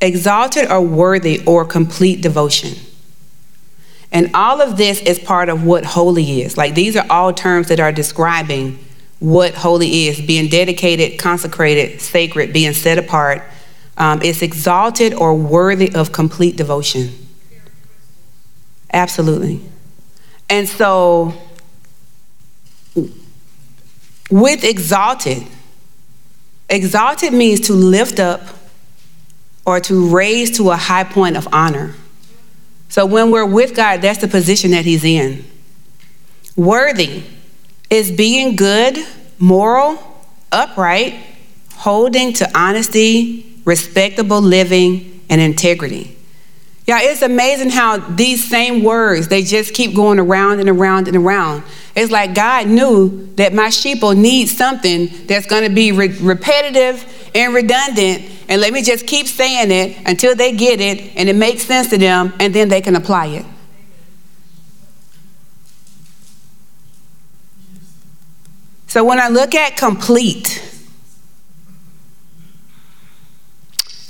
[0.00, 2.74] Exalted or worthy or complete devotion.
[4.10, 6.56] And all of this is part of what holy is.
[6.56, 8.78] Like these are all terms that are describing
[9.18, 13.42] what holy is being dedicated, consecrated, sacred, being set apart.
[13.96, 17.10] Um, it's exalted or worthy of complete devotion.
[18.92, 19.60] Absolutely.
[20.48, 21.34] And so,
[24.30, 25.42] with exalted,
[26.70, 28.40] exalted means to lift up
[29.68, 31.94] or to raise to a high point of honor.
[32.88, 35.44] So when we're with God, that's the position that He's in.
[36.56, 37.22] Worthy
[37.90, 38.96] is being good,
[39.38, 39.98] moral,
[40.50, 41.22] upright,
[41.74, 46.16] holding to honesty, respectable living, and integrity.
[46.88, 51.18] Yeah, it's amazing how these same words, they just keep going around and around and
[51.18, 51.62] around.
[51.94, 56.16] It's like God knew that my sheep will need something that's going to be re-
[56.18, 61.28] repetitive and redundant and let me just keep saying it until they get it and
[61.28, 63.44] it makes sense to them, and then they can apply it.
[68.86, 70.62] So when I look at complete,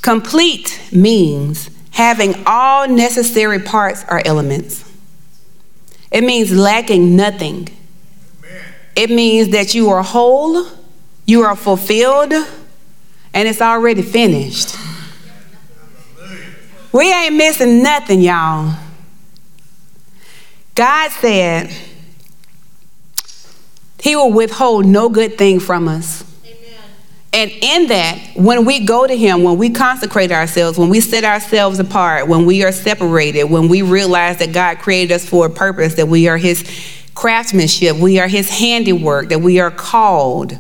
[0.01, 4.89] complete means having all necessary parts or elements.
[6.13, 7.69] It means lacking nothing.
[8.95, 10.65] It means that you are whole,
[11.27, 12.33] you are fulfilled,
[13.35, 14.77] and it's already finished.
[16.93, 18.77] We ain't missing nothing, y'all.
[20.77, 21.69] God said
[24.01, 26.23] He will withhold no good thing from us.
[27.39, 31.23] And in that, when we go to Him, when we consecrate ourselves, when we set
[31.23, 35.51] ourselves apart, when we are separated, when we realize that God created us for a
[35.51, 36.69] purpose, that we are His
[37.15, 40.59] craftsmanship, we are His handiwork, that we are called,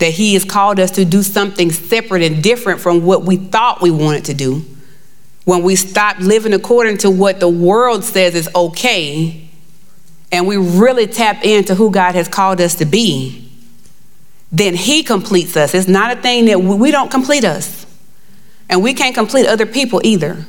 [0.00, 3.80] that He has called us to do something separate and different from what we thought
[3.80, 4.64] we wanted to do.
[5.44, 9.48] When we stop living according to what the world says is okay,
[10.32, 13.49] and we really tap into who God has called us to be
[14.52, 15.74] then He completes us.
[15.74, 17.86] It's not a thing that we don't complete us.
[18.68, 20.46] And we can't complete other people either.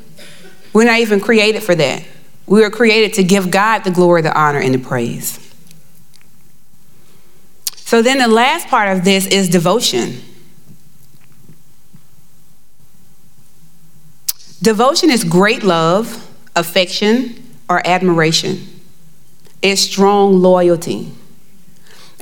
[0.73, 2.03] We're not even created for that.
[2.45, 5.39] We were created to give God the glory, the honor, and the praise.
[7.75, 10.21] So then the last part of this is devotion.
[14.61, 18.67] Devotion is great love, affection, or admiration.
[19.61, 21.11] It's strong loyalty.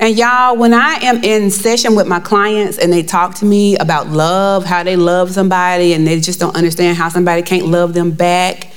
[0.00, 3.76] And y'all, when I am in session with my clients and they talk to me
[3.76, 7.92] about love, how they love somebody, and they just don't understand how somebody can't love
[7.92, 8.72] them back,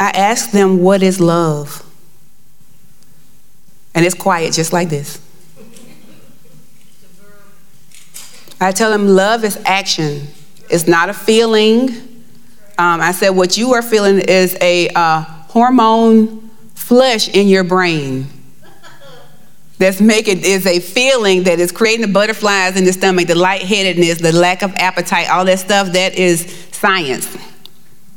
[0.00, 1.84] I ask them, What is love?
[3.94, 5.20] And it's quiet just like this.
[8.58, 10.28] I tell them, Love is action,
[10.70, 11.90] it's not a feeling.
[12.78, 18.41] Um, I said, What you are feeling is a uh, hormone flush in your brain
[19.78, 24.18] that's making is a feeling that is creating the butterflies in the stomach, the lightheadedness,
[24.20, 27.36] the lack of appetite, all that stuff, that is science.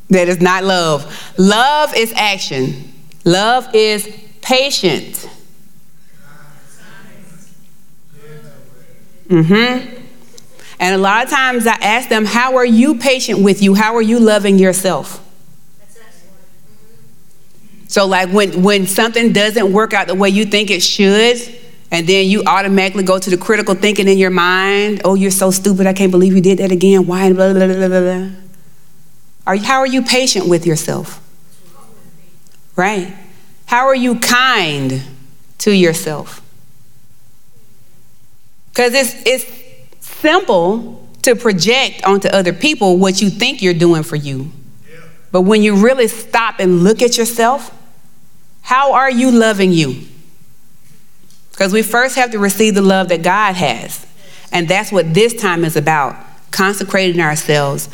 [0.10, 1.34] That is not love.
[1.38, 2.93] Love is action.
[3.24, 4.08] Love is
[4.41, 5.28] patient.
[9.28, 10.03] Mm-hmm.
[10.80, 13.74] And a lot of times I ask them, How are you patient with you?
[13.74, 15.24] How are you loving yourself?
[17.96, 21.38] So like when when something doesn't work out the way you think it should,
[21.91, 25.50] and then you automatically go to the critical thinking in your mind, oh, you're so
[25.50, 27.08] stupid, I can't believe you did that again.
[27.08, 27.32] Why?
[27.32, 28.30] Blah, blah, blah, blah, blah.
[29.48, 31.26] Are, how are you patient with yourself?
[32.76, 33.16] Right?
[33.68, 35.02] How are you kind
[35.60, 36.41] to yourself?
[38.72, 44.18] Because it's, it's simple to project onto other people what you think you're doing for
[44.18, 44.52] you.
[45.32, 47.72] But when you really stop and look at yourself,
[48.66, 50.01] how are you loving you?
[51.51, 54.03] Because we first have to receive the love that God has.
[54.51, 56.16] And that's what this time is about
[56.49, 57.89] consecrating ourselves,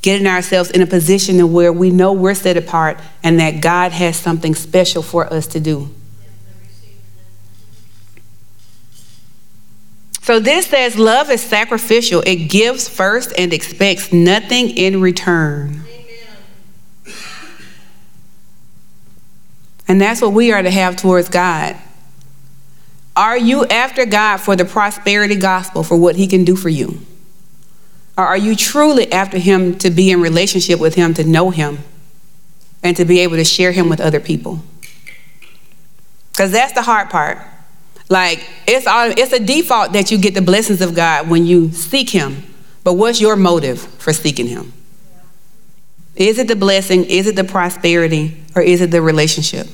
[0.00, 4.16] getting ourselves in a position where we know we're set apart and that God has
[4.16, 5.92] something special for us to do.
[10.20, 12.22] So this says love is sacrificial.
[12.24, 15.81] It gives first and expects nothing in return.
[19.88, 21.76] And that's what we are to have towards God.
[23.14, 27.00] Are you after God for the prosperity gospel, for what he can do for you?
[28.16, 31.78] Or are you truly after him to be in relationship with him, to know him,
[32.82, 34.62] and to be able to share him with other people?
[36.30, 37.38] Because that's the hard part.
[38.08, 41.70] Like, it's, all, it's a default that you get the blessings of God when you
[41.72, 42.42] seek him.
[42.84, 44.72] But what's your motive for seeking him?
[46.16, 47.04] Is it the blessing?
[47.04, 48.42] Is it the prosperity?
[48.54, 49.66] Or is it the relationship?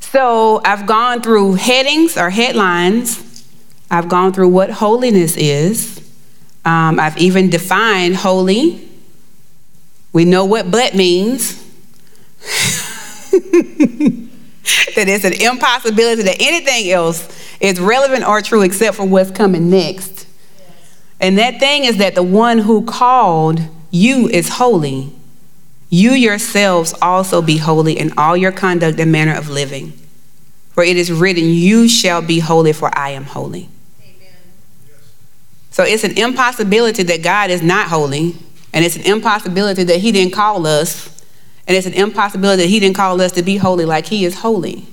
[0.00, 3.44] So I've gone through headings or headlines.
[3.90, 6.00] I've gone through what holiness is.
[6.64, 8.88] Um, I've even defined holy.
[10.12, 11.60] We know what but means.
[14.94, 17.28] that it's an impossibility that anything else
[17.60, 20.23] is relevant or true except for what's coming next.
[21.24, 25.10] And that thing is that the one who called you is holy.
[25.88, 29.94] You yourselves also be holy in all your conduct and manner of living.
[30.72, 33.70] For it is written, You shall be holy, for I am holy.
[34.02, 34.34] Amen.
[35.70, 38.36] So it's an impossibility that God is not holy,
[38.74, 41.08] and it's an impossibility that He didn't call us,
[41.66, 44.40] and it's an impossibility that He didn't call us to be holy like He is
[44.40, 44.88] holy.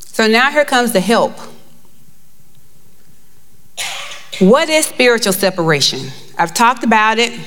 [0.00, 1.32] So now here comes the help.
[4.38, 6.10] What is spiritual separation?
[6.38, 7.38] I've talked about it.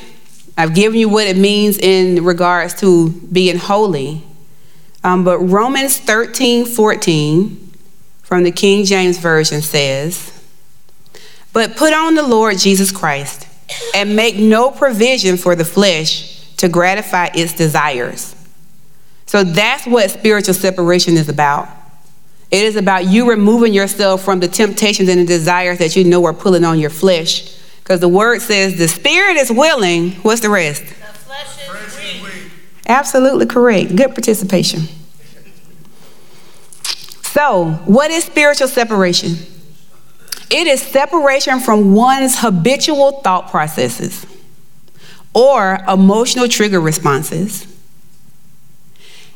[0.58, 4.24] I've given you what it means in regards to being holy.
[5.04, 7.72] Um, but Romans 13 14
[8.22, 10.32] from the King James Version says,
[11.54, 13.48] But put on the Lord Jesus Christ
[13.94, 18.36] and make no provision for the flesh to gratify its desires.
[19.26, 21.68] So that's what spiritual separation is about.
[22.52, 26.24] It is about you removing yourself from the temptations and the desires that you know
[26.26, 27.58] are pulling on your flesh.
[27.80, 30.12] Because the word says the spirit is willing.
[30.24, 30.84] What's the rest?
[30.84, 32.52] The flesh is weak.
[32.88, 33.96] Absolutely correct.
[33.96, 34.88] Good participation.
[37.24, 39.36] So, what is spiritual separation?
[40.50, 44.26] It is separation from one's habitual thought processes
[45.34, 47.68] or emotional trigger responses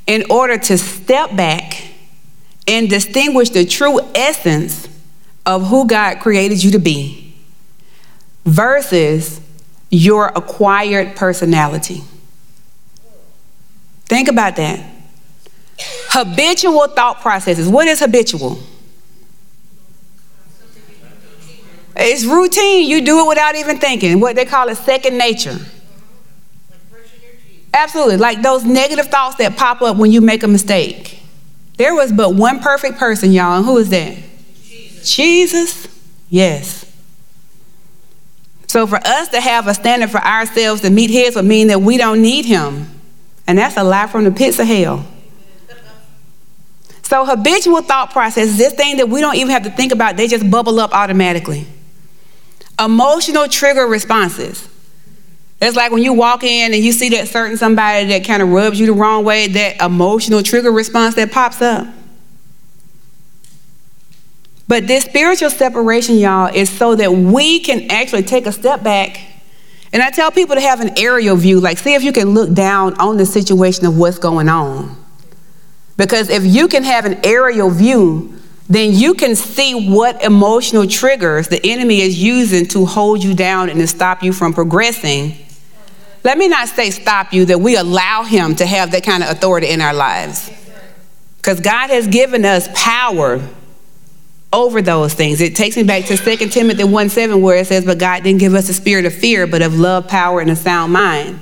[0.07, 1.88] in order to step back
[2.69, 4.87] and distinguish the true essence
[5.43, 7.35] of who God created you to be
[8.45, 9.41] versus
[9.89, 12.03] your acquired personality.
[14.05, 14.85] Think about that.
[16.09, 17.67] Habitual thought processes.
[17.67, 18.59] What is habitual?
[21.95, 22.87] It's routine.
[22.87, 24.19] You do it without even thinking.
[24.19, 25.57] What they call it second nature.
[27.73, 28.17] Absolutely.
[28.17, 31.18] Like those negative thoughts that pop up when you make a mistake.
[31.79, 33.55] There was but one perfect person, y'all.
[33.55, 34.17] And who is that?
[34.65, 35.15] Jesus.
[35.15, 35.87] Jesus?
[36.29, 36.85] Yes.
[38.67, 41.81] So for us to have a standard for ourselves to meet his would mean that
[41.81, 42.89] we don't need him.
[43.47, 45.07] And that's a lie from the pits of hell.
[47.03, 50.27] So habitual thought process, this thing that we don't even have to think about, they
[50.27, 51.65] just bubble up automatically.
[52.77, 54.67] Emotional trigger responses.
[55.61, 58.49] It's like when you walk in and you see that certain somebody that kind of
[58.49, 61.87] rubs you the wrong way, that emotional trigger response that pops up.
[64.69, 69.19] But this spiritual separation, y'all, is so that we can actually take a step back.
[69.91, 72.53] And I tell people to have an aerial view, like see if you can look
[72.53, 74.95] down on the situation of what's going on.
[75.97, 78.39] Because if you can have an aerial view,
[78.69, 83.69] then you can see what emotional triggers the enemy is using to hold you down
[83.69, 85.35] and to stop you from progressing.
[86.23, 89.29] Let me not say stop you, that we allow him to have that kind of
[89.29, 90.51] authority in our lives.
[91.37, 93.41] Because God has given us power
[94.51, 95.41] over those things.
[95.41, 98.39] It takes me back to 2 Timothy 1 7, where it says, But God didn't
[98.39, 101.39] give us a spirit of fear, but of love, power, and a sound mind.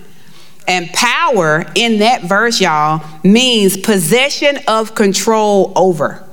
[0.67, 6.23] And power in that verse, y'all, means possession of control over.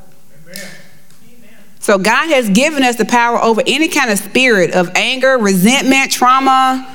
[1.78, 6.10] So God has given us the power over any kind of spirit of anger, resentment,
[6.10, 6.90] trauma,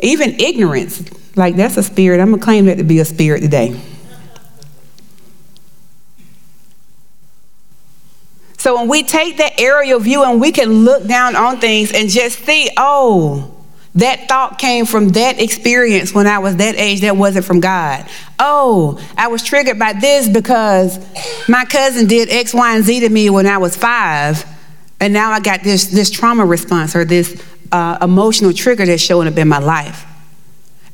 [0.00, 1.02] even ignorance.
[1.36, 2.20] Like that's a spirit.
[2.20, 3.80] I'm gonna claim that to be a spirit today.
[8.58, 12.08] So when we take that aerial view and we can look down on things and
[12.08, 13.54] just see, oh,
[13.94, 18.06] that thought came from that experience when I was that age that wasn't from God.
[18.38, 20.98] Oh, I was triggered by this because
[21.48, 24.44] my cousin did X, Y, and Z to me when I was five.
[25.00, 27.40] And now I got this, this trauma response or this
[27.72, 30.04] uh, emotional trigger that's showing up in my life.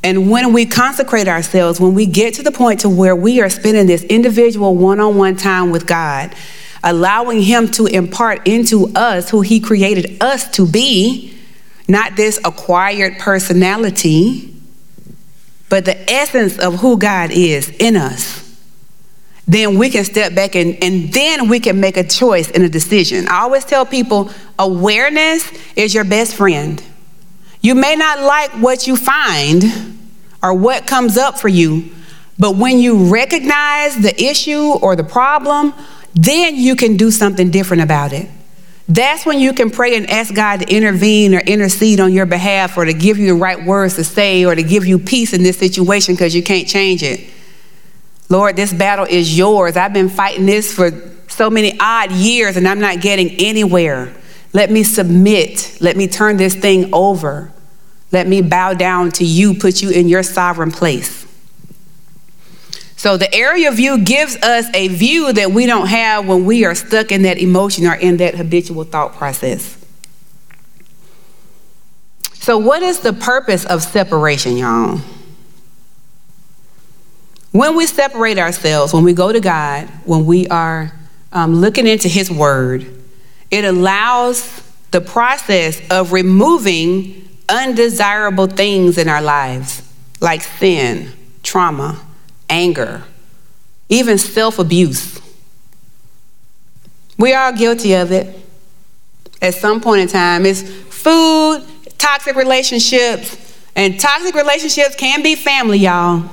[0.04, 3.48] And when we consecrate ourselves, when we get to the point to where we are
[3.48, 6.34] spending this individual one-on-one time with God,
[6.82, 11.38] allowing Him to impart into us who He created us to be,
[11.86, 14.52] not this acquired personality,
[15.68, 18.41] but the essence of who God is in us,
[19.46, 22.68] then we can step back and, and then we can make a choice and a
[22.68, 23.26] decision.
[23.28, 26.82] I always tell people awareness is your best friend.
[27.60, 29.64] You may not like what you find
[30.42, 31.90] or what comes up for you,
[32.38, 35.72] but when you recognize the issue or the problem,
[36.14, 38.28] then you can do something different about it.
[38.88, 42.76] That's when you can pray and ask God to intervene or intercede on your behalf
[42.76, 45.42] or to give you the right words to say or to give you peace in
[45.42, 47.20] this situation because you can't change it.
[48.32, 49.76] Lord, this battle is yours.
[49.76, 50.90] I've been fighting this for
[51.28, 54.10] so many odd years and I'm not getting anywhere.
[54.54, 55.76] Let me submit.
[55.82, 57.52] Let me turn this thing over.
[58.10, 61.26] Let me bow down to you, put you in your sovereign place.
[62.96, 66.74] So the area view gives us a view that we don't have when we are
[66.74, 69.76] stuck in that emotion or in that habitual thought process.
[72.32, 75.00] So, what is the purpose of separation, y'all?
[77.52, 80.92] When we separate ourselves, when we go to God, when we are
[81.32, 82.86] um, looking into His Word,
[83.50, 89.82] it allows the process of removing undesirable things in our lives,
[90.20, 92.00] like sin, trauma,
[92.48, 93.02] anger,
[93.90, 95.20] even self abuse.
[97.18, 98.34] We are guilty of it
[99.42, 100.46] at some point in time.
[100.46, 101.64] It's food,
[101.98, 103.36] toxic relationships,
[103.76, 106.30] and toxic relationships can be family, y'all.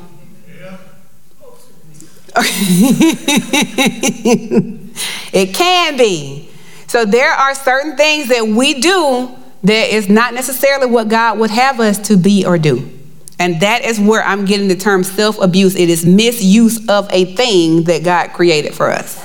[5.33, 6.49] it can be.
[6.87, 11.51] So there are certain things that we do that is not necessarily what God would
[11.51, 12.89] have us to be or do.
[13.37, 15.75] And that is where I'm getting the term self abuse.
[15.75, 19.23] It is misuse of a thing that God created for us.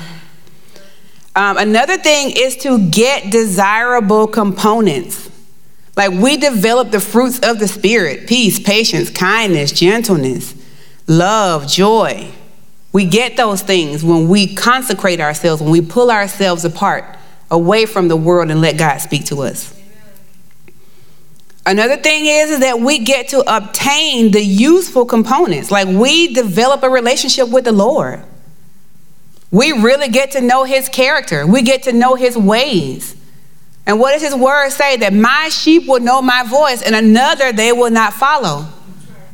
[1.37, 5.31] Um, another thing is to get desirable components.
[5.97, 10.55] Like we develop the fruits of the Spirit peace, patience, kindness, gentleness,
[11.09, 12.31] love, joy.
[12.95, 17.05] We get those things when we consecrate ourselves, when we pull ourselves apart
[17.51, 19.75] away from the world and let God speak to us.
[21.67, 25.73] Another thing is, is that we get to obtain the useful components.
[25.73, 28.23] Like we develop a relationship with the Lord.
[29.51, 31.45] We really get to know his character.
[31.49, 33.17] We get to know his ways.
[33.87, 34.99] And what does his word say?
[34.99, 38.69] That my sheep will know my voice and another they will not follow.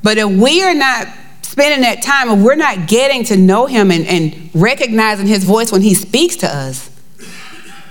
[0.02, 1.08] But if we are not
[1.50, 5.72] spending that time, and we're not getting to know him and, and recognizing his voice
[5.72, 6.88] when he speaks to us,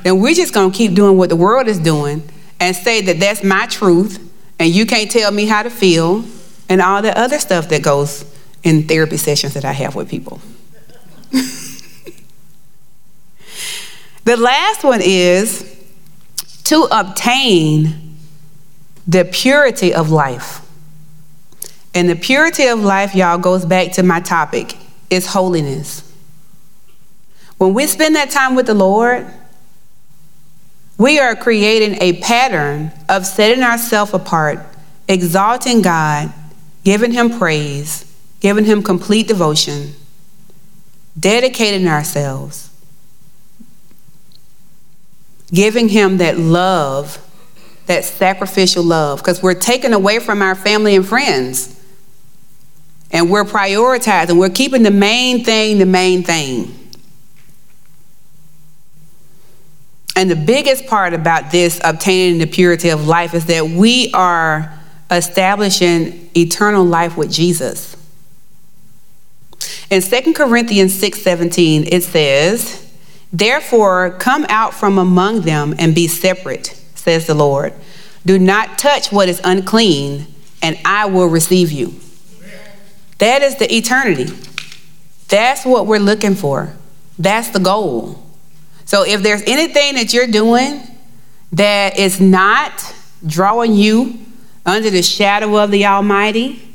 [0.04, 2.24] then we're just going to keep doing what the world is doing
[2.62, 4.26] and say that that's my truth
[4.60, 6.24] and you can't tell me how to feel
[6.70, 8.24] and all the other stuff that goes
[8.64, 10.40] in therapy sessions that I have with people.
[14.24, 15.66] the last one is
[16.64, 18.16] to obtain
[19.06, 20.62] the purity of life.
[21.94, 24.76] And the purity of life, y'all, goes back to my topic.
[25.10, 26.04] Is holiness.
[27.58, 29.26] When we spend that time with the Lord,
[31.00, 34.60] we are creating a pattern of setting ourselves apart,
[35.08, 36.32] exalting God,
[36.84, 38.06] giving Him praise,
[38.40, 39.94] giving Him complete devotion,
[41.20, 42.70] dedicating ourselves,
[45.52, 47.18] giving Him that love,
[47.88, 51.79] that sacrificial love, because we're taken away from our family and friends
[53.12, 56.76] and we're prioritizing, we're keeping the main thing the main thing.
[60.16, 64.78] And the biggest part about this obtaining the purity of life is that we are
[65.10, 67.96] establishing eternal life with Jesus.
[69.90, 72.80] In 2 Corinthians 6:17 it says,
[73.32, 77.74] "Therefore come out from among them and be separate," says the Lord.
[78.26, 80.28] "Do not touch what is unclean,
[80.62, 81.94] and I will receive you."
[83.20, 84.34] That is the eternity.
[85.28, 86.74] That's what we're looking for.
[87.18, 88.24] That's the goal.
[88.86, 90.82] So if there's anything that you're doing
[91.52, 92.94] that is not
[93.26, 94.20] drawing you
[94.66, 96.66] under the shadow of the Almighty,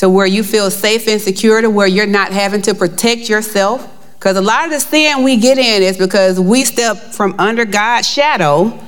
[0.00, 3.86] to where you feel safe and secure, to where you're not having to protect yourself.
[4.14, 7.66] Because a lot of the sin we get in is because we step from under
[7.66, 8.78] God's shadow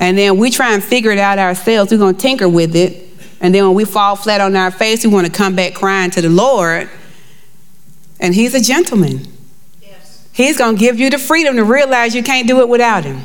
[0.00, 1.92] and then we try and figure it out ourselves.
[1.92, 3.07] We're going to tinker with it.
[3.40, 6.10] And then when we fall flat on our face, we want to come back crying
[6.10, 6.90] to the Lord.
[8.18, 9.26] And He's a gentleman.
[9.80, 10.28] Yes.
[10.32, 13.22] He's going to give you the freedom to realize you can't do it without Him.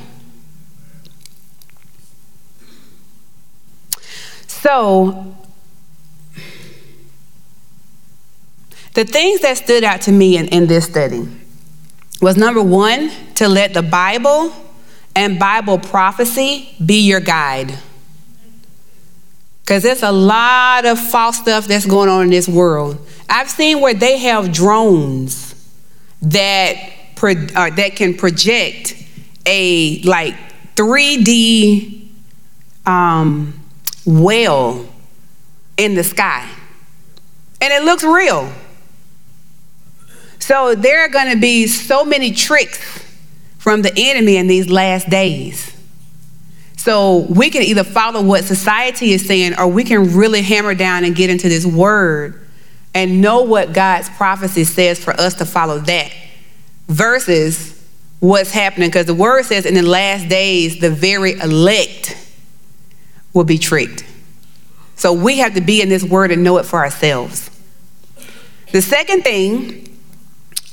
[4.47, 5.35] So,
[8.93, 11.27] the things that stood out to me in, in this study
[12.21, 14.53] was number one, to let the Bible
[15.15, 17.77] and Bible prophecy be your guide.
[19.63, 22.97] Because there's a lot of false stuff that's going on in this world.
[23.29, 25.55] I've seen where they have drones
[26.21, 26.75] that,
[27.15, 28.95] pro, uh, that can project
[29.45, 30.35] a like
[30.75, 32.09] 3D
[32.85, 33.59] um,
[34.05, 34.85] whale
[35.77, 36.49] in the sky.
[37.61, 38.51] And it looks real.
[40.39, 43.01] So there are going to be so many tricks
[43.59, 45.72] from the enemy in these last days.
[46.83, 51.05] So we can either follow what society is saying or we can really hammer down
[51.05, 52.45] and get into this word
[52.93, 56.11] and know what God's prophecy says for us to follow that
[56.89, 57.81] versus
[58.19, 58.89] what's happening.
[58.89, 62.17] Because the word says in the last days, the very elect
[63.31, 64.05] will be tricked.
[64.97, 67.49] So we have to be in this word and know it for ourselves.
[68.73, 69.97] The second thing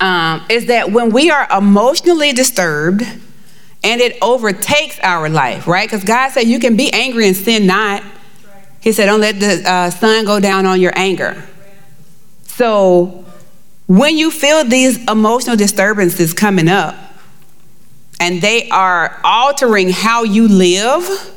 [0.01, 3.03] um, is that when we are emotionally disturbed,
[3.83, 5.89] and it overtakes our life, right?
[5.89, 8.03] Because God said you can be angry and sin not.
[8.79, 11.43] He said, don't let the uh, sun go down on your anger.
[12.45, 13.25] So
[13.87, 16.95] when you feel these emotional disturbances coming up
[18.19, 21.33] and they are altering how you live,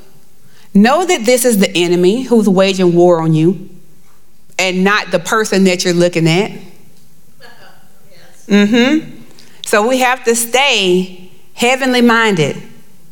[0.75, 3.71] know that this is the enemy who's waging war on you
[4.59, 6.53] and not the person that you're looking at.
[8.47, 9.23] Mm-hmm.
[9.65, 11.24] So we have to stay
[11.55, 12.61] heavenly minded,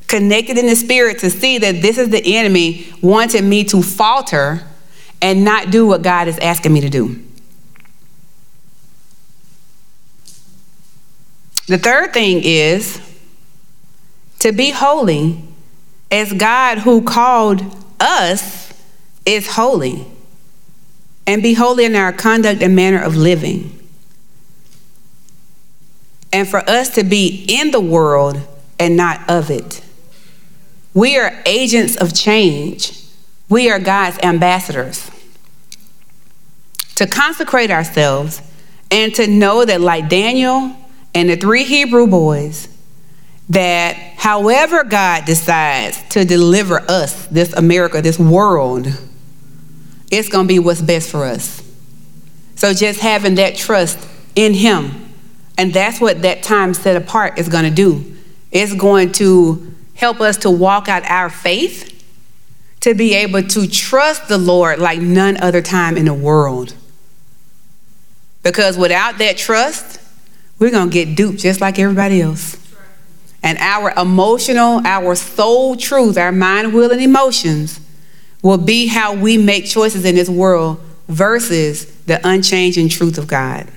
[0.09, 4.63] connected in the spirit to see that this is the enemy wanting me to falter
[5.21, 7.23] and not do what God is asking me to do.
[11.69, 13.01] The third thing is
[14.41, 15.43] to be holy
[16.11, 17.63] as God who called
[18.01, 18.73] us
[19.25, 20.07] is holy.
[21.25, 23.82] And be holy in our conduct and manner of living
[26.33, 28.41] and for us to be in the world
[28.79, 29.83] and not of it.
[30.95, 32.99] We are agents of change.
[33.49, 35.11] We are God's ambassadors.
[36.97, 38.43] To consecrate ourselves
[38.91, 40.77] and to know that, like Daniel
[41.15, 42.69] and the three Hebrew boys,
[43.49, 48.87] that however God decides to deliver us, this America, this world,
[50.11, 51.63] it's going to be what's best for us.
[52.55, 53.99] So just having that trust
[54.37, 55.02] in Him,
[55.59, 58.17] and that's what that time set apart is going to do.
[58.51, 61.89] It's going to help us to walk out our faith,
[62.81, 66.75] to be able to trust the Lord like none other time in the world.
[68.43, 70.01] Because without that trust,
[70.59, 72.59] we're going to get duped just like everybody else.
[73.43, 77.81] And our emotional, our soul truth, our mind, will, and emotions
[78.43, 83.69] will be how we make choices in this world versus the unchanging truth of God.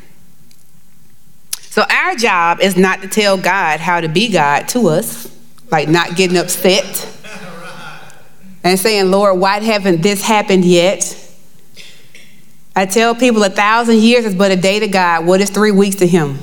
[1.76, 5.30] So, our job is not to tell God how to be God to us,
[5.70, 7.06] like not getting upset
[8.64, 11.22] and saying, Lord, why haven't this happened yet?
[12.78, 15.26] I tell people a thousand years is but a day to God.
[15.26, 16.40] What is three weeks to Him?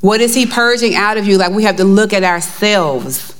[0.00, 1.38] What is He purging out of you?
[1.38, 3.32] Like we have to look at ourselves.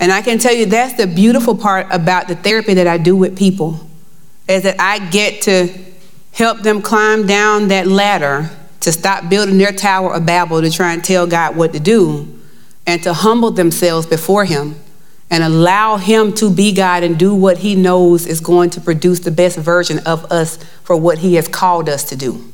[0.00, 3.16] And I can tell you that's the beautiful part about the therapy that I do
[3.16, 3.80] with people
[4.48, 5.74] is that I get to
[6.32, 8.50] help them climb down that ladder
[8.84, 12.40] to stop building their tower of Babel to try and tell God what to do
[12.86, 14.76] and to humble themselves before Him
[15.30, 19.20] and allow Him to be God and do what He knows is going to produce
[19.20, 22.52] the best version of us for what He has called us to do.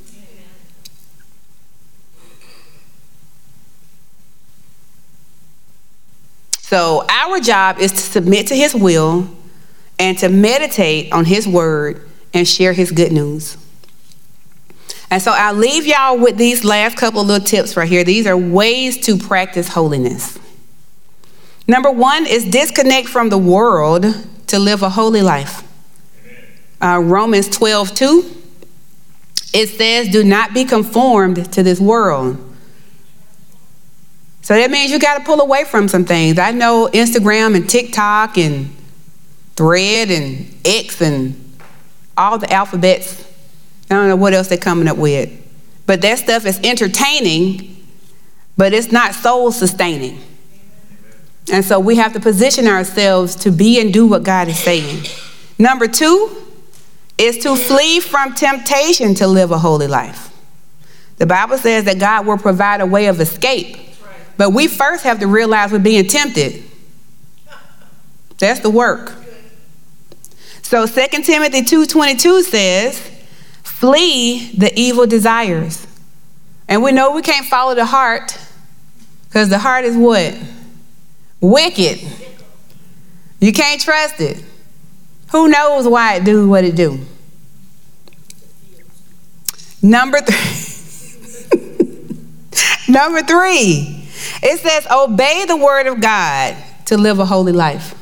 [6.60, 9.28] So, our job is to submit to His will
[9.98, 13.56] and to meditate on His word and share His good news.
[15.10, 18.04] And so, I'll leave y'all with these last couple little tips right here.
[18.04, 20.38] These are ways to practice holiness.
[21.66, 24.04] Number one is disconnect from the world
[24.48, 25.62] to live a holy life.
[26.80, 28.36] Uh, Romans 12, 2.
[29.52, 32.50] It says, Do not be conformed to this world
[34.50, 36.38] so that means you got to pull away from some things.
[36.38, 38.74] I know Instagram and TikTok and
[39.54, 41.56] Thread and X and
[42.16, 43.24] all the alphabets.
[43.90, 45.30] I don't know what else they're coming up with.
[45.86, 47.84] But that stuff is entertaining,
[48.56, 50.20] but it's not soul sustaining.
[51.52, 55.04] And so we have to position ourselves to be and do what God is saying.
[55.58, 56.36] Number two
[57.18, 60.28] is to flee from temptation to live a holy life.
[61.16, 63.76] The Bible says that God will provide a way of escape
[64.40, 66.64] but we first have to realize we're being tempted.
[68.38, 69.12] That's the work.
[70.62, 73.09] So 2 Timothy 2:22 says,
[73.80, 75.86] "Flee the evil desires."
[76.68, 78.38] And we know we can't follow the heart
[79.24, 80.36] because the heart is what?
[81.40, 82.00] Wicked.
[83.40, 84.44] You can't trust it.
[85.32, 87.00] Who knows why it do what it do?
[89.82, 90.36] Number 3.
[92.92, 94.08] Number 3.
[94.42, 97.94] It says, obey the word of God to live a holy life.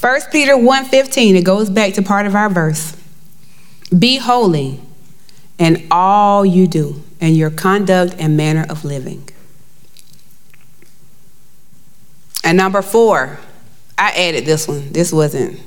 [0.00, 2.94] 1 Peter 1:15, it goes back to part of our verse.
[3.98, 4.80] Be holy
[5.58, 9.28] in all you do, in your conduct and manner of living.
[12.42, 13.38] And number four,
[13.96, 14.92] I added this one.
[14.92, 15.60] This wasn't,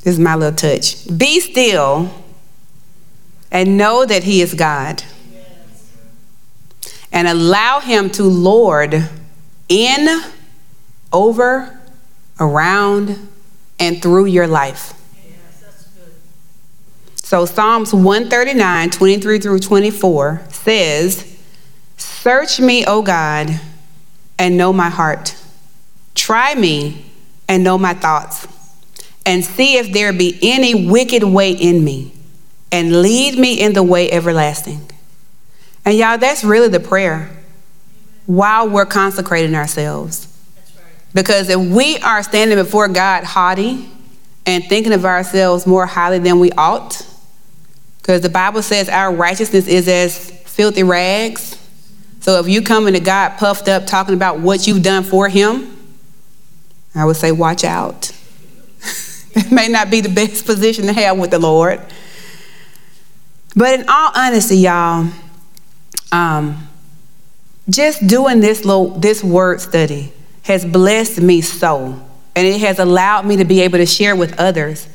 [0.00, 1.06] this is my little touch.
[1.16, 2.12] Be still
[3.50, 5.02] and know that He is God
[7.10, 9.08] and allow Him to lord
[9.68, 10.22] in,
[11.12, 11.80] over,
[12.38, 13.28] around,
[13.78, 14.92] and through your life.
[17.24, 21.38] So Psalms 139, 23 through 24 says,
[21.96, 23.48] Search me, O God,
[24.38, 25.34] and know my heart.
[26.14, 27.06] Try me
[27.48, 28.46] and know my thoughts,
[29.24, 32.12] and see if there be any wicked way in me,
[32.70, 34.82] and lead me in the way everlasting.
[35.86, 37.30] And y'all, that's really the prayer
[38.26, 40.28] while we're consecrating ourselves.
[41.14, 43.88] Because if we are standing before God haughty
[44.44, 47.06] and thinking of ourselves more highly than we ought,
[48.04, 51.56] because the Bible says our righteousness is as filthy rags.
[52.20, 55.74] So if you come into God puffed up talking about what you've done for Him,
[56.94, 58.12] I would say, watch out.
[59.34, 61.80] it may not be the best position to have with the Lord.
[63.56, 65.08] But in all honesty, y'all,
[66.12, 66.68] um,
[67.70, 70.12] just doing this little this word study
[70.42, 71.98] has blessed me so,
[72.36, 74.88] and it has allowed me to be able to share with others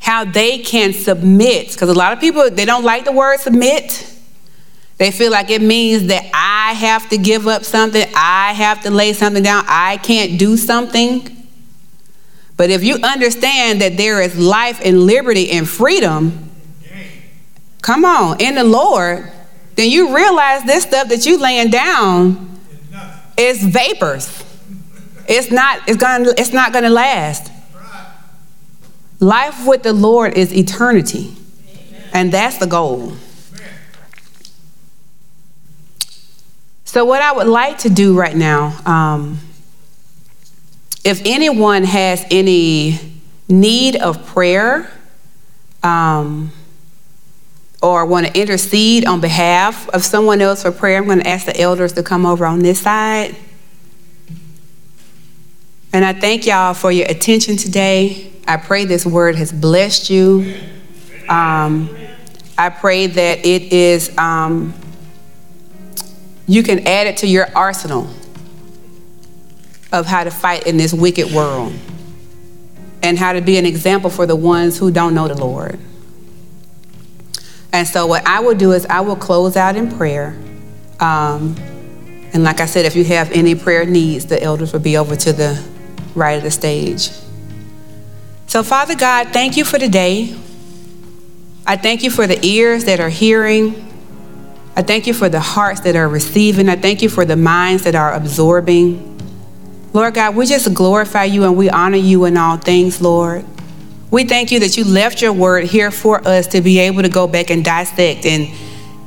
[0.00, 1.72] how they can submit.
[1.72, 4.12] Because a lot of people they don't like the word submit.
[4.98, 8.90] They feel like it means that I have to give up something, I have to
[8.90, 11.32] lay something down, I can't do something.
[12.56, 16.50] But if you understand that there is life and liberty and freedom,
[17.82, 19.30] come on, in the Lord,
[19.74, 22.58] then you realize this stuff that you laying down
[23.36, 24.42] is vapors.
[25.28, 27.52] It's not, it's gonna, it's not gonna last.
[29.20, 31.34] Life with the Lord is eternity.
[32.12, 33.12] And that's the goal.
[36.84, 39.38] So, what I would like to do right now, um,
[41.04, 42.98] if anyone has any
[43.48, 44.90] need of prayer
[45.82, 46.52] um,
[47.82, 51.44] or want to intercede on behalf of someone else for prayer, I'm going to ask
[51.44, 53.36] the elders to come over on this side.
[55.92, 58.32] And I thank y'all for your attention today.
[58.48, 60.56] I pray this word has blessed you.
[61.28, 61.90] Um,
[62.56, 64.72] I pray that it is, um,
[66.46, 68.08] you can add it to your arsenal
[69.92, 71.72] of how to fight in this wicked world
[73.02, 75.78] and how to be an example for the ones who don't know the Lord.
[77.72, 80.38] And so, what I will do is, I will close out in prayer.
[80.98, 81.56] Um,
[82.32, 85.14] and like I said, if you have any prayer needs, the elders will be over
[85.16, 85.62] to the
[86.14, 87.10] right of the stage.
[88.46, 90.36] So, Father God, thank you for today.
[91.66, 93.82] I thank you for the ears that are hearing.
[94.76, 96.68] I thank you for the hearts that are receiving.
[96.68, 99.12] I thank you for the minds that are absorbing.
[99.92, 103.44] Lord God, we just glorify you and we honor you in all things, Lord.
[104.12, 107.08] We thank you that you left your word here for us to be able to
[107.08, 108.48] go back and dissect and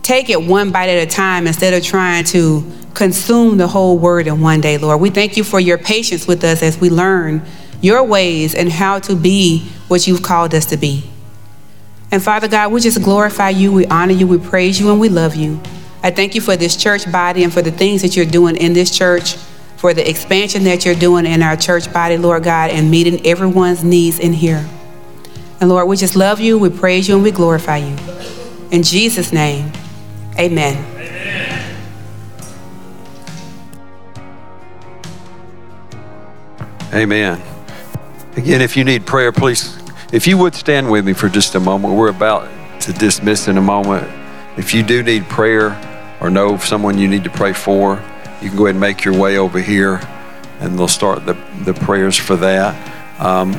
[0.04, 4.28] take it one bite at a time instead of trying to consume the whole word
[4.28, 5.00] in one day, Lord.
[5.00, 7.46] We thank you for your patience with us as we learn
[7.82, 11.10] your ways and how to be what you've called us to be.
[12.12, 15.10] And Father God, we just glorify you, we honor you, we praise you, and we
[15.10, 15.60] love you.
[16.02, 18.74] I thank you for this church body and for the things that you're doing in
[18.74, 19.36] this church,
[19.78, 23.84] for the expansion that you're doing in our church body, Lord God, and meeting everyone's
[23.84, 24.68] needs in here.
[25.62, 27.96] And Lord, we just love you, we praise you, and we glorify you.
[28.72, 29.72] In Jesus' name,
[30.38, 30.86] amen.
[36.94, 37.49] amen.
[38.40, 39.78] Again, if you need prayer, please
[40.14, 42.48] if you would stand with me for just a moment, we're about
[42.84, 44.10] to dismiss in a moment.
[44.58, 45.78] If you do need prayer
[46.22, 48.02] or know someone you need to pray for,
[48.42, 50.00] you can go ahead and make your way over here
[50.62, 51.34] and they'll start the,
[51.66, 53.22] the prayers for that.
[53.22, 53.52] Um,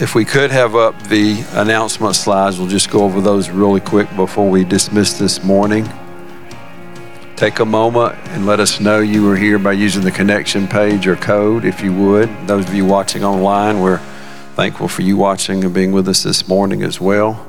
[0.00, 4.08] if we could have up the announcement slides, we'll just go over those really quick
[4.16, 5.86] before we dismiss this morning.
[7.36, 11.06] Take a moment and let us know you were here by using the connection page
[11.06, 12.30] or code, if you would.
[12.46, 14.00] Those of you watching online, we're
[14.54, 17.46] Thankful for you watching and being with us this morning as well.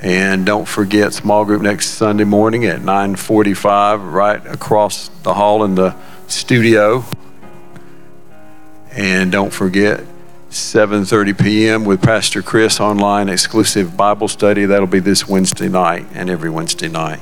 [0.00, 5.74] And don't forget small group next Sunday morning at 9:45 right across the hall in
[5.74, 5.96] the
[6.28, 7.04] studio.
[8.92, 10.04] And don't forget
[10.50, 11.84] 7:30 p.m.
[11.84, 14.64] with Pastor Chris online exclusive Bible study.
[14.64, 17.18] That'll be this Wednesday night and every Wednesday night.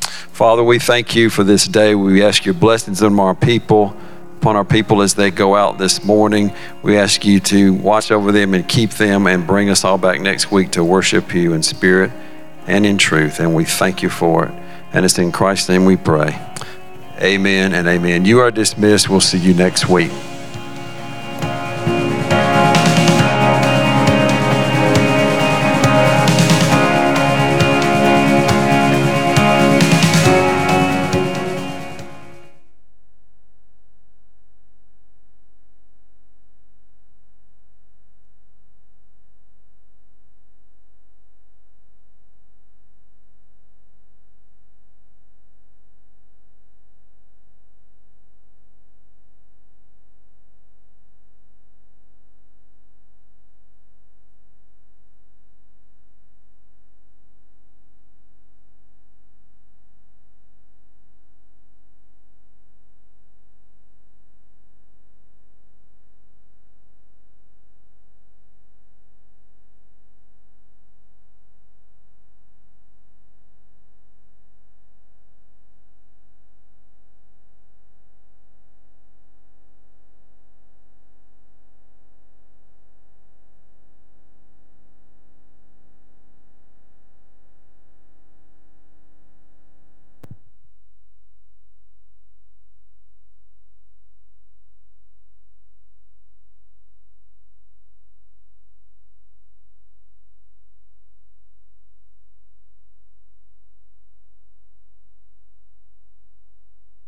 [0.00, 1.94] Father, we thank you for this day.
[1.94, 3.96] We ask your blessings on our people
[4.40, 6.52] upon our people as they go out this morning.
[6.82, 10.20] We ask you to watch over them and keep them and bring us all back
[10.20, 12.12] next week to worship you in spirit
[12.66, 13.40] and in truth.
[13.40, 14.54] And we thank you for it.
[14.92, 16.40] And it's in Christ's name we pray.
[17.20, 18.24] Amen and amen.
[18.24, 19.08] You are dismissed.
[19.08, 20.12] We'll see you next week.